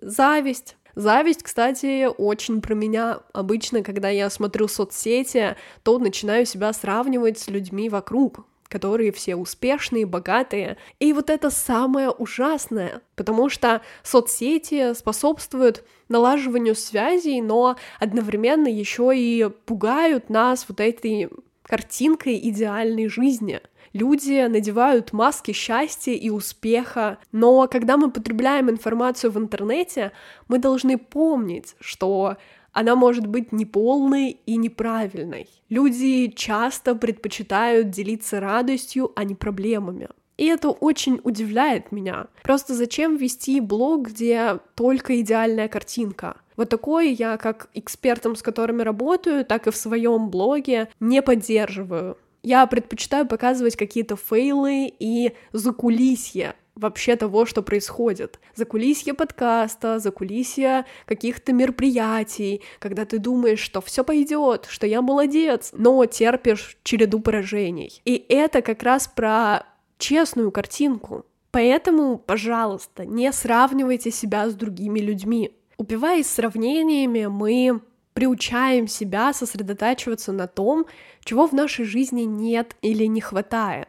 зависть. 0.00 0.76
Зависть, 0.96 1.44
кстати, 1.44 2.06
очень 2.06 2.60
про 2.60 2.74
меня. 2.74 3.20
Обычно, 3.32 3.84
когда 3.84 4.08
я 4.08 4.28
смотрю 4.30 4.66
соцсети, 4.66 5.56
то 5.84 6.00
начинаю 6.00 6.44
себя 6.44 6.72
сравнивать 6.72 7.38
с 7.38 7.46
людьми 7.46 7.88
вокруг 7.88 8.47
которые 8.68 9.12
все 9.12 9.36
успешные, 9.36 10.06
богатые. 10.06 10.76
И 10.98 11.12
вот 11.12 11.30
это 11.30 11.50
самое 11.50 12.10
ужасное, 12.10 13.02
потому 13.16 13.48
что 13.48 13.82
соцсети 14.02 14.94
способствуют 14.94 15.84
налаживанию 16.08 16.74
связей, 16.74 17.40
но 17.40 17.76
одновременно 17.98 18.68
еще 18.68 19.12
и 19.14 19.48
пугают 19.66 20.30
нас 20.30 20.66
вот 20.68 20.80
этой 20.80 21.28
картинкой 21.62 22.38
идеальной 22.48 23.08
жизни. 23.08 23.60
Люди 23.92 24.46
надевают 24.46 25.12
маски 25.12 25.52
счастья 25.52 26.12
и 26.12 26.28
успеха, 26.30 27.18
но 27.32 27.66
когда 27.68 27.96
мы 27.96 28.10
потребляем 28.10 28.70
информацию 28.70 29.30
в 29.30 29.38
интернете, 29.38 30.12
мы 30.46 30.58
должны 30.58 30.98
помнить, 30.98 31.74
что 31.80 32.36
она 32.72 32.94
может 32.94 33.26
быть 33.26 33.52
неполной 33.52 34.38
и 34.46 34.56
неправильной. 34.56 35.48
Люди 35.68 36.28
часто 36.28 36.94
предпочитают 36.94 37.90
делиться 37.90 38.40
радостью, 38.40 39.12
а 39.16 39.24
не 39.24 39.34
проблемами. 39.34 40.08
И 40.36 40.46
это 40.46 40.70
очень 40.70 41.20
удивляет 41.24 41.90
меня. 41.90 42.28
Просто 42.44 42.74
зачем 42.74 43.16
вести 43.16 43.60
блог, 43.60 44.08
где 44.08 44.60
только 44.76 45.20
идеальная 45.20 45.68
картинка? 45.68 46.36
Вот 46.56 46.68
такое 46.68 47.06
я, 47.06 47.36
как 47.36 47.68
экспертом, 47.74 48.36
с 48.36 48.42
которыми 48.42 48.82
работаю, 48.82 49.44
так 49.44 49.66
и 49.66 49.70
в 49.72 49.76
своем 49.76 50.30
блоге 50.30 50.88
не 51.00 51.22
поддерживаю. 51.22 52.16
Я 52.44 52.66
предпочитаю 52.66 53.26
показывать 53.26 53.76
какие-то 53.76 54.16
фейлы 54.16 54.92
и 54.98 55.32
закулисье 55.52 56.54
вообще 56.78 57.16
того, 57.16 57.44
что 57.44 57.62
происходит. 57.62 58.38
За 58.54 58.64
кулисье 58.64 59.14
подкаста, 59.14 59.98
за 59.98 60.10
кулисье 60.10 60.84
каких-то 61.06 61.52
мероприятий, 61.52 62.62
когда 62.78 63.04
ты 63.04 63.18
думаешь, 63.18 63.60
что 63.60 63.80
все 63.80 64.04
пойдет, 64.04 64.66
что 64.68 64.86
я 64.86 65.02
молодец, 65.02 65.70
но 65.72 66.04
терпишь 66.06 66.78
череду 66.82 67.20
поражений. 67.20 68.00
И 68.04 68.24
это 68.28 68.62
как 68.62 68.82
раз 68.82 69.08
про 69.08 69.66
честную 69.98 70.50
картинку. 70.52 71.26
Поэтому, 71.50 72.18
пожалуйста, 72.18 73.04
не 73.04 73.32
сравнивайте 73.32 74.10
себя 74.10 74.48
с 74.48 74.54
другими 74.54 75.00
людьми. 75.00 75.52
Упиваясь 75.76 76.26
сравнениями, 76.26 77.26
мы 77.26 77.80
приучаем 78.12 78.88
себя 78.88 79.32
сосредотачиваться 79.32 80.32
на 80.32 80.46
том, 80.46 80.86
чего 81.24 81.46
в 81.46 81.52
нашей 81.52 81.84
жизни 81.84 82.22
нет 82.22 82.76
или 82.82 83.04
не 83.04 83.20
хватает 83.20 83.88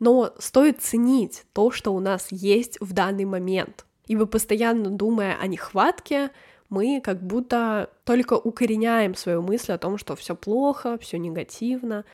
но 0.00 0.34
стоит 0.38 0.80
ценить 0.80 1.44
то, 1.52 1.70
что 1.70 1.92
у 1.92 2.00
нас 2.00 2.28
есть 2.30 2.80
в 2.80 2.92
данный 2.92 3.24
момент. 3.24 3.84
Ибо 4.06 4.26
постоянно 4.26 4.90
думая 4.90 5.36
о 5.40 5.46
нехватке, 5.46 6.30
мы 6.68 7.00
как 7.02 7.22
будто 7.22 7.90
только 8.04 8.34
укореняем 8.34 9.14
свою 9.14 9.42
мысль 9.42 9.72
о 9.72 9.78
том, 9.78 9.98
что 9.98 10.16
все 10.16 10.34
плохо, 10.34 10.98
все 10.98 11.18
негативно. 11.18 12.04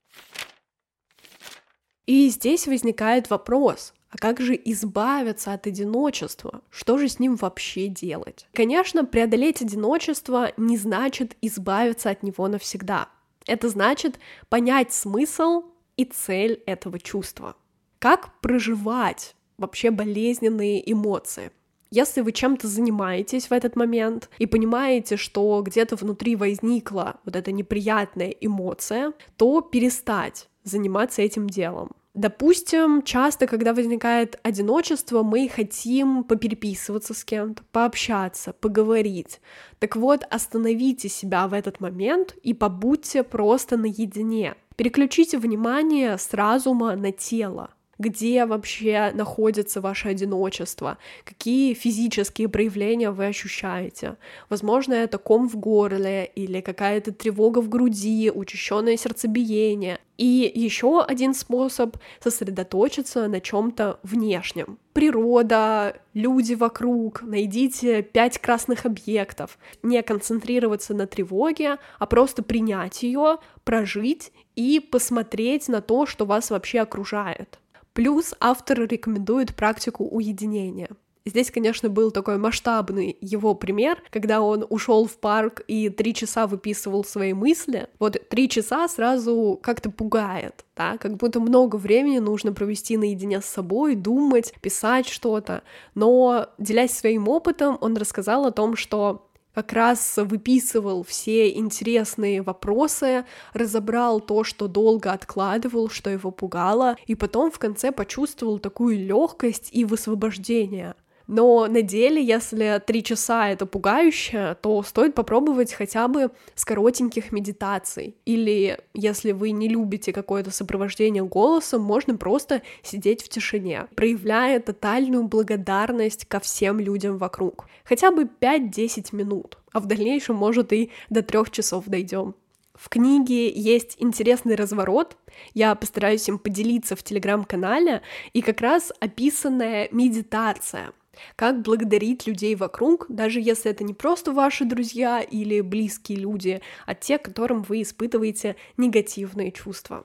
И 2.06 2.28
здесь 2.28 2.66
возникает 2.66 3.30
вопрос, 3.30 3.94
а 4.10 4.18
как 4.18 4.40
же 4.40 4.54
избавиться 4.64 5.52
от 5.52 5.66
одиночества? 5.66 6.60
Что 6.70 6.98
же 6.98 7.08
с 7.08 7.18
ним 7.18 7.34
вообще 7.34 7.88
делать? 7.88 8.46
Конечно, 8.52 9.04
преодолеть 9.04 9.60
одиночество 9.60 10.52
не 10.56 10.76
значит 10.76 11.36
избавиться 11.40 12.10
от 12.10 12.22
него 12.22 12.46
навсегда. 12.46 13.08
Это 13.46 13.68
значит 13.68 14.20
понять 14.48 14.92
смысл 14.92 15.64
и 15.96 16.04
цель 16.04 16.62
этого 16.66 17.00
чувства. 17.00 17.56
Как 18.04 18.38
проживать 18.42 19.34
вообще 19.56 19.90
болезненные 19.90 20.92
эмоции? 20.92 21.50
Если 21.90 22.20
вы 22.20 22.32
чем-то 22.32 22.68
занимаетесь 22.68 23.46
в 23.46 23.52
этот 23.52 23.76
момент 23.76 24.28
и 24.36 24.44
понимаете, 24.44 25.16
что 25.16 25.62
где-то 25.64 25.96
внутри 25.96 26.36
возникла 26.36 27.16
вот 27.24 27.34
эта 27.34 27.50
неприятная 27.50 28.28
эмоция, 28.28 29.14
то 29.38 29.62
перестать 29.62 30.50
заниматься 30.64 31.22
этим 31.22 31.48
делом. 31.48 31.92
Допустим, 32.12 33.00
часто, 33.00 33.46
когда 33.46 33.72
возникает 33.72 34.38
одиночество, 34.42 35.22
мы 35.22 35.48
хотим 35.48 36.24
попереписываться 36.24 37.14
с 37.14 37.24
кем-то, 37.24 37.62
пообщаться, 37.72 38.52
поговорить. 38.52 39.40
Так 39.78 39.96
вот, 39.96 40.24
остановите 40.28 41.08
себя 41.08 41.48
в 41.48 41.54
этот 41.54 41.80
момент 41.80 42.36
и 42.42 42.52
побудьте 42.52 43.22
просто 43.22 43.78
наедине. 43.78 44.56
Переключите 44.76 45.38
внимание 45.38 46.18
с 46.18 46.34
разума 46.34 46.94
на 46.96 47.10
тело 47.10 47.70
где 48.04 48.44
вообще 48.44 49.12
находится 49.14 49.80
ваше 49.80 50.08
одиночество, 50.08 50.98
какие 51.24 51.72
физические 51.72 52.50
проявления 52.50 53.10
вы 53.10 53.26
ощущаете. 53.26 54.16
Возможно, 54.50 54.92
это 54.92 55.16
ком 55.16 55.48
в 55.48 55.56
горле 55.56 56.30
или 56.34 56.60
какая-то 56.60 57.12
тревога 57.12 57.60
в 57.60 57.70
груди, 57.70 58.30
учащенное 58.30 58.98
сердцебиение. 58.98 59.98
И 60.18 60.52
еще 60.54 61.02
один 61.02 61.34
способ 61.34 61.96
сосредоточиться 62.20 63.26
на 63.26 63.40
чем-то 63.40 63.98
внешнем. 64.02 64.78
Природа, 64.92 65.96
люди 66.12 66.54
вокруг, 66.54 67.22
найдите 67.22 68.02
пять 68.02 68.38
красных 68.38 68.84
объектов. 68.84 69.58
Не 69.82 70.02
концентрироваться 70.02 70.94
на 70.94 71.06
тревоге, 71.06 71.78
а 71.98 72.06
просто 72.06 72.42
принять 72.42 73.02
ее, 73.02 73.38
прожить 73.64 74.30
и 74.56 74.78
посмотреть 74.78 75.68
на 75.68 75.80
то, 75.80 76.06
что 76.06 76.26
вас 76.26 76.50
вообще 76.50 76.80
окружает. 76.80 77.58
Плюс 77.94 78.34
автор 78.40 78.86
рекомендует 78.86 79.54
практику 79.54 80.04
уединения. 80.04 80.90
Здесь, 81.26 81.50
конечно, 81.50 81.88
был 81.88 82.10
такой 82.10 82.36
масштабный 82.36 83.16
его 83.22 83.54
пример, 83.54 84.02
когда 84.10 84.42
он 84.42 84.66
ушел 84.68 85.06
в 85.06 85.16
парк 85.16 85.62
и 85.66 85.88
три 85.88 86.12
часа 86.12 86.46
выписывал 86.46 87.02
свои 87.02 87.32
мысли. 87.32 87.88
Вот 87.98 88.18
три 88.28 88.46
часа 88.48 88.86
сразу 88.88 89.58
как-то 89.62 89.90
пугает, 89.90 90.66
да, 90.76 90.98
как 90.98 91.16
будто 91.16 91.40
много 91.40 91.76
времени 91.76 92.18
нужно 92.18 92.52
провести 92.52 92.98
наедине 92.98 93.40
с 93.40 93.46
собой, 93.46 93.94
думать, 93.94 94.52
писать 94.60 95.08
что-то. 95.08 95.62
Но, 95.94 96.48
делясь 96.58 96.92
своим 96.92 97.28
опытом, 97.28 97.78
он 97.80 97.96
рассказал 97.96 98.44
о 98.44 98.52
том, 98.52 98.76
что 98.76 99.26
как 99.54 99.72
раз 99.72 100.16
выписывал 100.16 101.04
все 101.04 101.50
интересные 101.50 102.42
вопросы, 102.42 103.24
разобрал 103.52 104.20
то, 104.20 104.44
что 104.44 104.68
долго 104.68 105.12
откладывал, 105.12 105.88
что 105.88 106.10
его 106.10 106.30
пугало, 106.30 106.96
и 107.06 107.14
потом 107.14 107.50
в 107.50 107.58
конце 107.58 107.92
почувствовал 107.92 108.58
такую 108.58 108.98
легкость 108.98 109.68
и 109.72 109.84
высвобождение. 109.84 110.94
Но 111.26 111.66
на 111.66 111.82
деле, 111.82 112.22
если 112.22 112.82
три 112.86 113.02
часа 113.02 113.48
это 113.48 113.66
пугающе, 113.66 114.56
то 114.60 114.82
стоит 114.82 115.14
попробовать 115.14 115.72
хотя 115.72 116.06
бы 116.08 116.30
с 116.54 116.64
коротеньких 116.64 117.32
медитаций. 117.32 118.16
Или 118.26 118.78
если 118.92 119.32
вы 119.32 119.52
не 119.52 119.68
любите 119.68 120.12
какое-то 120.12 120.50
сопровождение 120.50 121.24
голосом, 121.24 121.82
можно 121.82 122.16
просто 122.16 122.62
сидеть 122.82 123.22
в 123.22 123.28
тишине, 123.28 123.86
проявляя 123.94 124.60
тотальную 124.60 125.24
благодарность 125.24 126.26
ко 126.26 126.40
всем 126.40 126.78
людям 126.78 127.16
вокруг. 127.16 127.66
Хотя 127.84 128.10
бы 128.10 128.28
5-10 128.40 129.14
минут, 129.16 129.58
а 129.72 129.80
в 129.80 129.86
дальнейшем, 129.86 130.36
может, 130.36 130.72
и 130.72 130.90
до 131.08 131.22
трех 131.22 131.50
часов 131.50 131.84
дойдем. 131.86 132.34
В 132.74 132.88
книге 132.88 133.50
есть 133.50 133.96
интересный 134.00 134.56
разворот, 134.56 135.16
я 135.54 135.74
постараюсь 135.76 136.28
им 136.28 136.38
поделиться 136.38 136.96
в 136.96 137.04
телеграм-канале, 137.04 138.02
и 138.32 138.42
как 138.42 138.60
раз 138.60 138.92
описанная 139.00 139.88
медитация— 139.92 140.92
как 141.36 141.62
благодарить 141.62 142.26
людей 142.26 142.54
вокруг, 142.54 143.06
даже 143.08 143.40
если 143.40 143.70
это 143.70 143.84
не 143.84 143.94
просто 143.94 144.32
ваши 144.32 144.64
друзья 144.64 145.20
или 145.20 145.60
близкие 145.60 146.18
люди, 146.18 146.60
а 146.86 146.94
те, 146.94 147.18
которым 147.18 147.62
вы 147.62 147.82
испытываете 147.82 148.56
негативные 148.76 149.52
чувства 149.52 150.04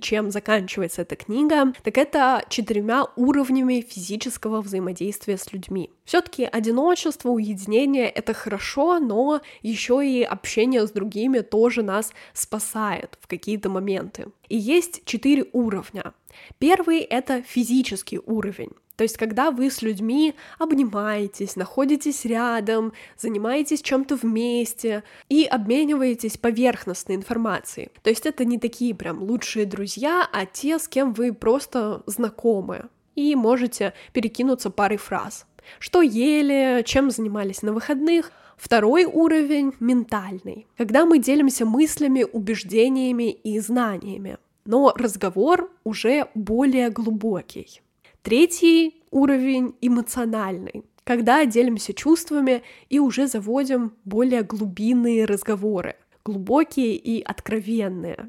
чем 0.00 0.30
заканчивается 0.30 1.02
эта 1.02 1.16
книга, 1.16 1.72
так 1.82 1.98
это 1.98 2.44
четырьмя 2.48 3.06
уровнями 3.16 3.84
физического 3.86 4.60
взаимодействия 4.60 5.36
с 5.36 5.52
людьми. 5.52 5.90
Все-таки 6.04 6.44
одиночество, 6.44 7.30
уединение— 7.30 8.08
это 8.10 8.32
хорошо, 8.34 8.98
но 8.98 9.40
еще 9.62 10.06
и 10.06 10.22
общение 10.22 10.86
с 10.86 10.90
другими 10.90 11.40
тоже 11.40 11.82
нас 11.82 12.12
спасает 12.32 13.18
в 13.20 13.26
какие-то 13.26 13.68
моменты. 13.68 14.28
И 14.48 14.56
есть 14.56 15.04
четыре 15.04 15.46
уровня. 15.52 16.14
Первый— 16.58 17.00
это 17.00 17.42
физический 17.42 18.20
уровень. 18.24 18.70
То 18.96 19.02
есть, 19.02 19.16
когда 19.16 19.52
вы 19.52 19.70
с 19.70 19.80
людьми 19.80 20.34
обнимаетесь, 20.58 21.54
находитесь 21.54 22.24
рядом, 22.24 22.92
занимаетесь 23.16 23.80
чем-то 23.80 24.16
вместе 24.16 25.04
и 25.28 25.44
обмениваетесь 25.44 26.36
поверхностной 26.36 27.14
информацией. 27.14 27.90
То 28.02 28.10
есть, 28.10 28.26
это 28.26 28.44
не 28.44 28.58
такие 28.58 28.96
прям 28.96 29.22
лучшие 29.22 29.66
друзья, 29.66 30.28
а 30.32 30.46
те, 30.46 30.80
с 30.80 30.88
кем 30.88 31.12
вы 31.12 31.32
просто 31.32 32.02
знакомы 32.06 32.88
и 33.14 33.36
можете 33.36 33.94
перекинуться 34.12 34.68
парой 34.70 34.98
фраз. 34.98 35.46
Что 35.78 36.02
ели, 36.02 36.82
чем 36.84 37.10
занимались 37.12 37.62
на 37.62 37.72
выходных, 37.72 38.32
Второй 38.58 39.04
уровень— 39.04 39.72
ментальный, 39.80 40.66
когда 40.76 41.06
мы 41.06 41.20
делимся 41.20 41.64
мыслями, 41.64 42.24
убеждениями 42.24 43.30
и 43.30 43.60
знаниями. 43.60 44.38
Но 44.68 44.92
разговор 44.94 45.72
уже 45.82 46.28
более 46.34 46.90
глубокий. 46.90 47.80
Третий 48.20 49.02
уровень 49.10 49.74
эмоциональный, 49.80 50.84
когда 51.04 51.46
делимся 51.46 51.94
чувствами 51.94 52.62
и 52.90 52.98
уже 52.98 53.28
заводим 53.28 53.94
более 54.04 54.42
глубинные 54.42 55.24
разговоры, 55.24 55.96
глубокие 56.22 56.96
и 56.96 57.22
откровенные. 57.22 58.28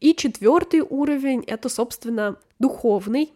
И 0.00 0.14
четвертый 0.14 0.82
уровень— 0.82 1.42
это, 1.46 1.70
собственно, 1.70 2.36
духовный, 2.58 3.32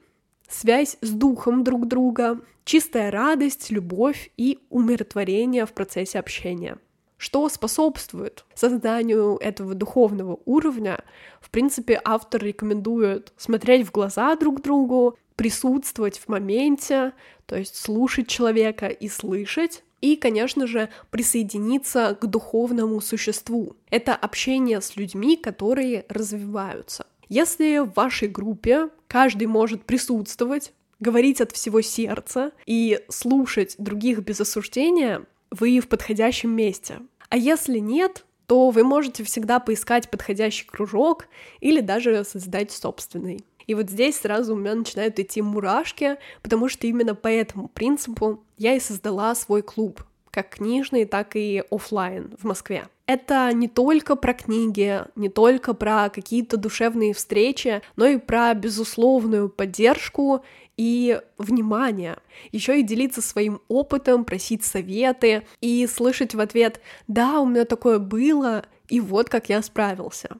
связь 0.46 0.98
с 1.00 1.10
духом 1.12 1.64
друг 1.64 1.88
друга, 1.88 2.42
чистая 2.66 3.10
радость, 3.10 3.70
любовь 3.70 4.30
и 4.36 4.58
умиротворение 4.68 5.64
в 5.64 5.72
процессе 5.72 6.18
общения— 6.18 6.76
что 7.22 7.48
способствует 7.48 8.44
созданию 8.52 9.38
этого 9.40 9.74
духовного 9.74 10.40
уровня. 10.44 11.04
В 11.40 11.50
принципе, 11.50 12.00
автор 12.04 12.42
рекомендует 12.42 13.32
смотреть 13.36 13.86
в 13.86 13.92
глаза 13.92 14.34
друг 14.34 14.60
другу, 14.60 15.16
присутствовать 15.36 16.18
в 16.18 16.26
моменте, 16.26 17.12
то 17.46 17.56
есть 17.56 17.76
слушать 17.76 18.26
человека 18.26 18.88
и 18.88 19.08
слышать, 19.08 19.84
и, 20.00 20.16
конечно 20.16 20.66
же, 20.66 20.88
присоединиться 21.12 22.18
к 22.20 22.26
духовному 22.26 23.00
существу. 23.00 23.76
Это 23.88 24.16
общение 24.16 24.80
с 24.80 24.96
людьми, 24.96 25.36
которые 25.36 26.04
развиваются. 26.08 27.06
Если 27.28 27.78
в 27.78 27.92
вашей 27.94 28.26
группе 28.26 28.88
каждый 29.06 29.46
может 29.46 29.84
присутствовать, 29.84 30.72
говорить 30.98 31.40
от 31.40 31.52
всего 31.52 31.82
сердца 31.82 32.50
и 32.66 32.98
слушать 33.08 33.76
других 33.78 34.24
без 34.24 34.40
осуждения, 34.40 35.24
вы 35.52 35.80
в 35.80 35.88
подходящем 35.88 36.50
месте. 36.50 37.00
А 37.32 37.36
если 37.38 37.78
нет, 37.78 38.26
то 38.46 38.68
вы 38.68 38.84
можете 38.84 39.24
всегда 39.24 39.58
поискать 39.58 40.10
подходящий 40.10 40.66
кружок 40.66 41.28
или 41.60 41.80
даже 41.80 42.24
создать 42.24 42.70
собственный. 42.70 43.42
И 43.66 43.72
вот 43.72 43.88
здесь 43.88 44.20
сразу 44.20 44.52
у 44.52 44.58
меня 44.58 44.74
начинают 44.74 45.18
идти 45.18 45.40
мурашки, 45.40 46.18
потому 46.42 46.68
что 46.68 46.86
именно 46.86 47.14
по 47.14 47.28
этому 47.28 47.68
принципу 47.68 48.44
я 48.58 48.74
и 48.74 48.80
создала 48.80 49.34
свой 49.34 49.62
клуб, 49.62 50.04
как 50.30 50.56
книжный, 50.56 51.06
так 51.06 51.34
и 51.34 51.64
офлайн 51.70 52.34
в 52.38 52.44
Москве. 52.44 52.86
Это 53.06 53.50
не 53.54 53.66
только 53.66 54.14
про 54.14 54.34
книги, 54.34 55.00
не 55.16 55.30
только 55.30 55.72
про 55.72 56.10
какие-то 56.10 56.58
душевные 56.58 57.14
встречи, 57.14 57.80
но 57.96 58.04
и 58.04 58.18
про 58.18 58.52
безусловную 58.52 59.48
поддержку 59.48 60.44
и 60.76 61.20
внимание. 61.38 62.18
Еще 62.50 62.80
и 62.80 62.82
делиться 62.82 63.22
своим 63.22 63.60
опытом, 63.68 64.24
просить 64.24 64.64
советы 64.64 65.46
и 65.60 65.86
слышать 65.86 66.34
в 66.34 66.40
ответ 66.40 66.80
«Да, 67.08 67.40
у 67.40 67.46
меня 67.46 67.64
такое 67.64 67.98
было, 67.98 68.64
и 68.88 69.00
вот 69.00 69.28
как 69.28 69.48
я 69.48 69.62
справился». 69.62 70.38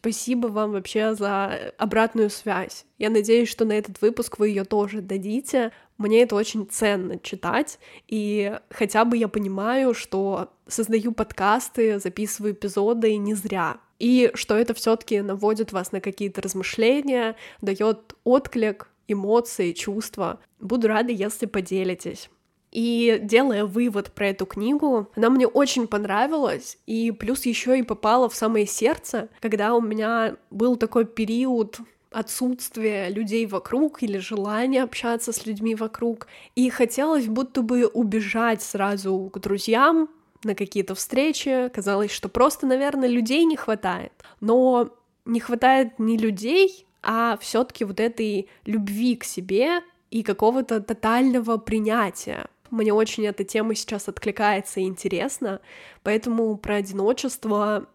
Спасибо 0.00 0.46
вам 0.46 0.72
вообще 0.72 1.14
за 1.14 1.72
обратную 1.76 2.30
связь. 2.30 2.86
Я 2.98 3.10
надеюсь, 3.10 3.48
что 3.48 3.64
на 3.64 3.72
этот 3.72 4.00
выпуск 4.00 4.38
вы 4.38 4.50
ее 4.50 4.64
тоже 4.64 5.00
дадите. 5.00 5.72
Мне 5.96 6.22
это 6.22 6.36
очень 6.36 6.68
ценно 6.70 7.18
читать, 7.18 7.80
и 8.06 8.56
хотя 8.70 9.04
бы 9.04 9.16
я 9.16 9.26
понимаю, 9.26 9.94
что 9.94 10.52
создаю 10.68 11.10
подкасты, 11.10 11.98
записываю 11.98 12.52
эпизоды 12.52 13.16
не 13.16 13.34
зря, 13.34 13.80
и 13.98 14.30
что 14.34 14.56
это 14.56 14.74
все-таки 14.74 15.20
наводит 15.20 15.72
вас 15.72 15.92
на 15.92 16.00
какие-то 16.00 16.40
размышления, 16.40 17.36
дает 17.60 18.14
отклик, 18.24 18.88
эмоции, 19.08 19.72
чувства. 19.72 20.40
Буду 20.60 20.88
рада, 20.88 21.12
если 21.12 21.46
поделитесь. 21.46 22.30
И 22.70 23.18
делая 23.22 23.64
вывод 23.64 24.12
про 24.12 24.28
эту 24.28 24.44
книгу, 24.44 25.10
она 25.16 25.30
мне 25.30 25.46
очень 25.46 25.86
понравилась, 25.86 26.78
и 26.86 27.10
плюс 27.12 27.46
еще 27.46 27.78
и 27.78 27.82
попала 27.82 28.28
в 28.28 28.34
самое 28.34 28.66
сердце, 28.66 29.30
когда 29.40 29.74
у 29.74 29.80
меня 29.80 30.36
был 30.50 30.76
такой 30.76 31.06
период 31.06 31.78
отсутствия 32.10 33.08
людей 33.08 33.46
вокруг 33.46 34.02
или 34.02 34.18
желания 34.18 34.82
общаться 34.82 35.32
с 35.32 35.46
людьми 35.46 35.74
вокруг. 35.74 36.26
И 36.54 36.68
хотелось 36.70 37.26
будто 37.26 37.62
бы 37.62 37.86
убежать 37.86 38.62
сразу 38.62 39.30
к 39.32 39.38
друзьям 39.38 40.08
на 40.44 40.54
какие-то 40.54 40.94
встречи. 40.94 41.68
Казалось, 41.68 42.10
что 42.10 42.28
просто, 42.28 42.66
наверное, 42.66 43.08
людей 43.08 43.44
не 43.44 43.56
хватает. 43.56 44.12
Но 44.40 44.90
не 45.24 45.40
хватает 45.40 45.98
не 45.98 46.16
людей, 46.16 46.86
а 47.02 47.36
все-таки 47.40 47.84
вот 47.84 48.00
этой 48.00 48.48
любви 48.64 49.16
к 49.16 49.24
себе 49.24 49.82
и 50.10 50.22
какого-то 50.22 50.80
тотального 50.80 51.58
принятия. 51.58 52.46
Мне 52.70 52.92
очень 52.92 53.26
эта 53.26 53.44
тема 53.44 53.74
сейчас 53.74 54.08
откликается 54.08 54.80
и 54.80 54.84
интересна, 54.84 55.60
поэтому 56.02 56.56
про 56.56 56.76
одиночество 56.76 57.86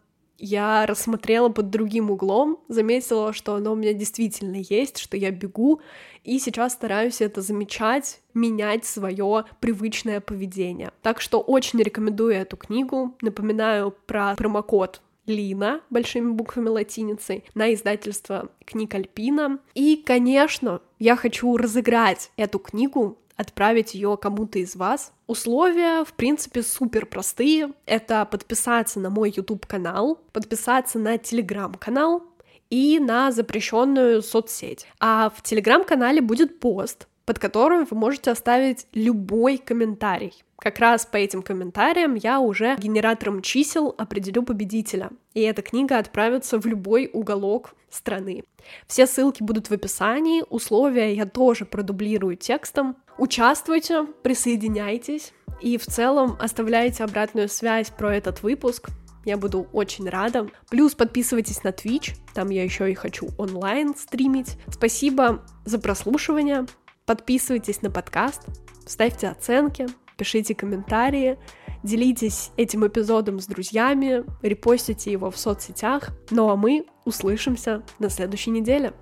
я 0.44 0.86
рассмотрела 0.86 1.48
под 1.48 1.70
другим 1.70 2.12
углом, 2.12 2.60
заметила, 2.68 3.32
что 3.32 3.56
оно 3.56 3.72
у 3.72 3.76
меня 3.76 3.94
действительно 3.94 4.58
есть, 4.58 4.98
что 4.98 5.16
я 5.16 5.32
бегу, 5.32 5.80
и 6.26 6.38
сейчас 6.38 6.74
стараюсь 6.74 7.22
это 7.22 7.42
замечать, 7.42 8.20
менять 8.34 8.84
свое 8.86 9.46
привычное 9.62 10.20
поведение. 10.20 10.92
Так 11.02 11.22
что 11.22 11.40
очень 11.40 11.82
рекомендую 11.82 12.34
эту 12.34 12.58
книгу. 12.58 13.16
Напоминаю 13.22 13.96
про 14.06 14.36
промокод 14.36 15.02
Лина 15.26 15.80
большими 15.90 16.32
буквами 16.32 16.68
латиницей 16.68 17.46
на 17.56 17.74
издательство 17.74 18.50
книг 18.66 18.94
Альпина. 18.94 19.60
И, 19.74 19.96
конечно, 20.06 20.82
я 21.00 21.16
хочу 21.16 21.56
разыграть 21.56 22.32
эту 22.36 22.60
книгу 22.60 23.18
отправить 23.36 23.94
ее 23.94 24.18
кому-то 24.18 24.60
из 24.60 24.76
вас. 24.76 25.14
Условия, 25.28 26.04
в 26.04 26.14
принципе, 26.14 26.64
супер 26.64 27.06
простые. 27.06 27.74
Это 27.86 28.26
подписаться 28.26 29.00
на 29.00 29.10
мой 29.10 29.34
YouTube 29.36 29.66
канал, 29.66 30.20
подписаться 30.32 31.00
на 31.00 31.16
Telegram 31.16 31.78
канал 31.78 32.24
и 32.70 33.00
на 33.00 33.32
запрещенную 33.32 34.22
соцсеть. 34.22 34.88
А 35.00 35.30
в 35.30 35.42
Telegram 35.44 35.86
канале 35.86 36.22
будет 36.22 36.60
пост, 36.60 37.08
под 37.26 37.40
которым 37.40 37.86
вы 37.90 37.98
можете 37.98 38.32
оставить 38.32 38.88
любой 38.94 39.58
комментарий. 39.58 40.44
Как 40.58 40.80
раз 40.80 41.06
по 41.06 41.18
этим 41.18 41.42
комментариям 41.42 42.16
я 42.16 42.40
уже 42.40 42.76
генератором 42.78 43.42
чисел 43.42 43.94
определю 43.98 44.44
победителя, 44.44 45.10
и 45.34 45.42
эта 45.42 45.62
книга 45.62 45.98
отправится 45.98 46.60
в 46.60 46.66
любой 46.66 47.10
уголок 47.12 47.76
страны. 47.90 48.44
Все 48.88 49.06
ссылки 49.06 49.44
будут 49.44 49.68
в 49.68 49.74
описании, 49.74 50.44
условия 50.50 51.14
я 51.14 51.26
тоже 51.26 51.66
продублирую 51.66 52.38
текстом. 52.38 52.96
Участвуйте, 53.18 54.06
присоединяйтесь 54.24 55.34
и 55.62 55.78
в 55.78 55.86
целом 55.86 56.38
оставляйте 56.40 57.04
обратную 57.04 57.50
связь 57.50 57.90
про 57.90 58.16
этот 58.16 58.42
выпуск. 58.42 58.90
Я 59.26 59.38
буду 59.38 59.68
очень 59.72 60.10
рада. 60.10 60.50
Плюс 60.70 60.96
подписывайтесь 60.96 61.64
на 61.64 61.70
Twitch, 61.70 62.16
там 62.34 62.50
я 62.50 62.64
еще 62.64 62.92
и 62.92 62.94
хочу 62.94 63.30
онлайн 63.38 63.96
стримить. 63.96 64.58
Спасибо 64.70 65.46
за 65.66 65.80
прослушивание. 65.80 66.66
Подписывайтесь 67.06 67.82
на 67.82 67.92
подкаст, 67.92 68.44
ставьте 68.86 69.28
оценки, 69.28 69.88
пишите 70.18 70.56
комментарии, 70.56 71.38
делитесь 71.84 72.52
этим 72.56 72.88
эпизодом 72.88 73.40
с 73.40 73.46
друзьями, 73.46 74.24
репостите 74.42 75.12
его 75.12 75.30
в 75.30 75.38
соцсетях. 75.38 76.12
Ну 76.32 76.50
а 76.50 76.56
мы 76.56 76.86
услышимся 77.04 77.84
на 78.00 78.10
следующей 78.10 78.52
неделе. 78.52 78.94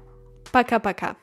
Пока-пока. 0.51 1.15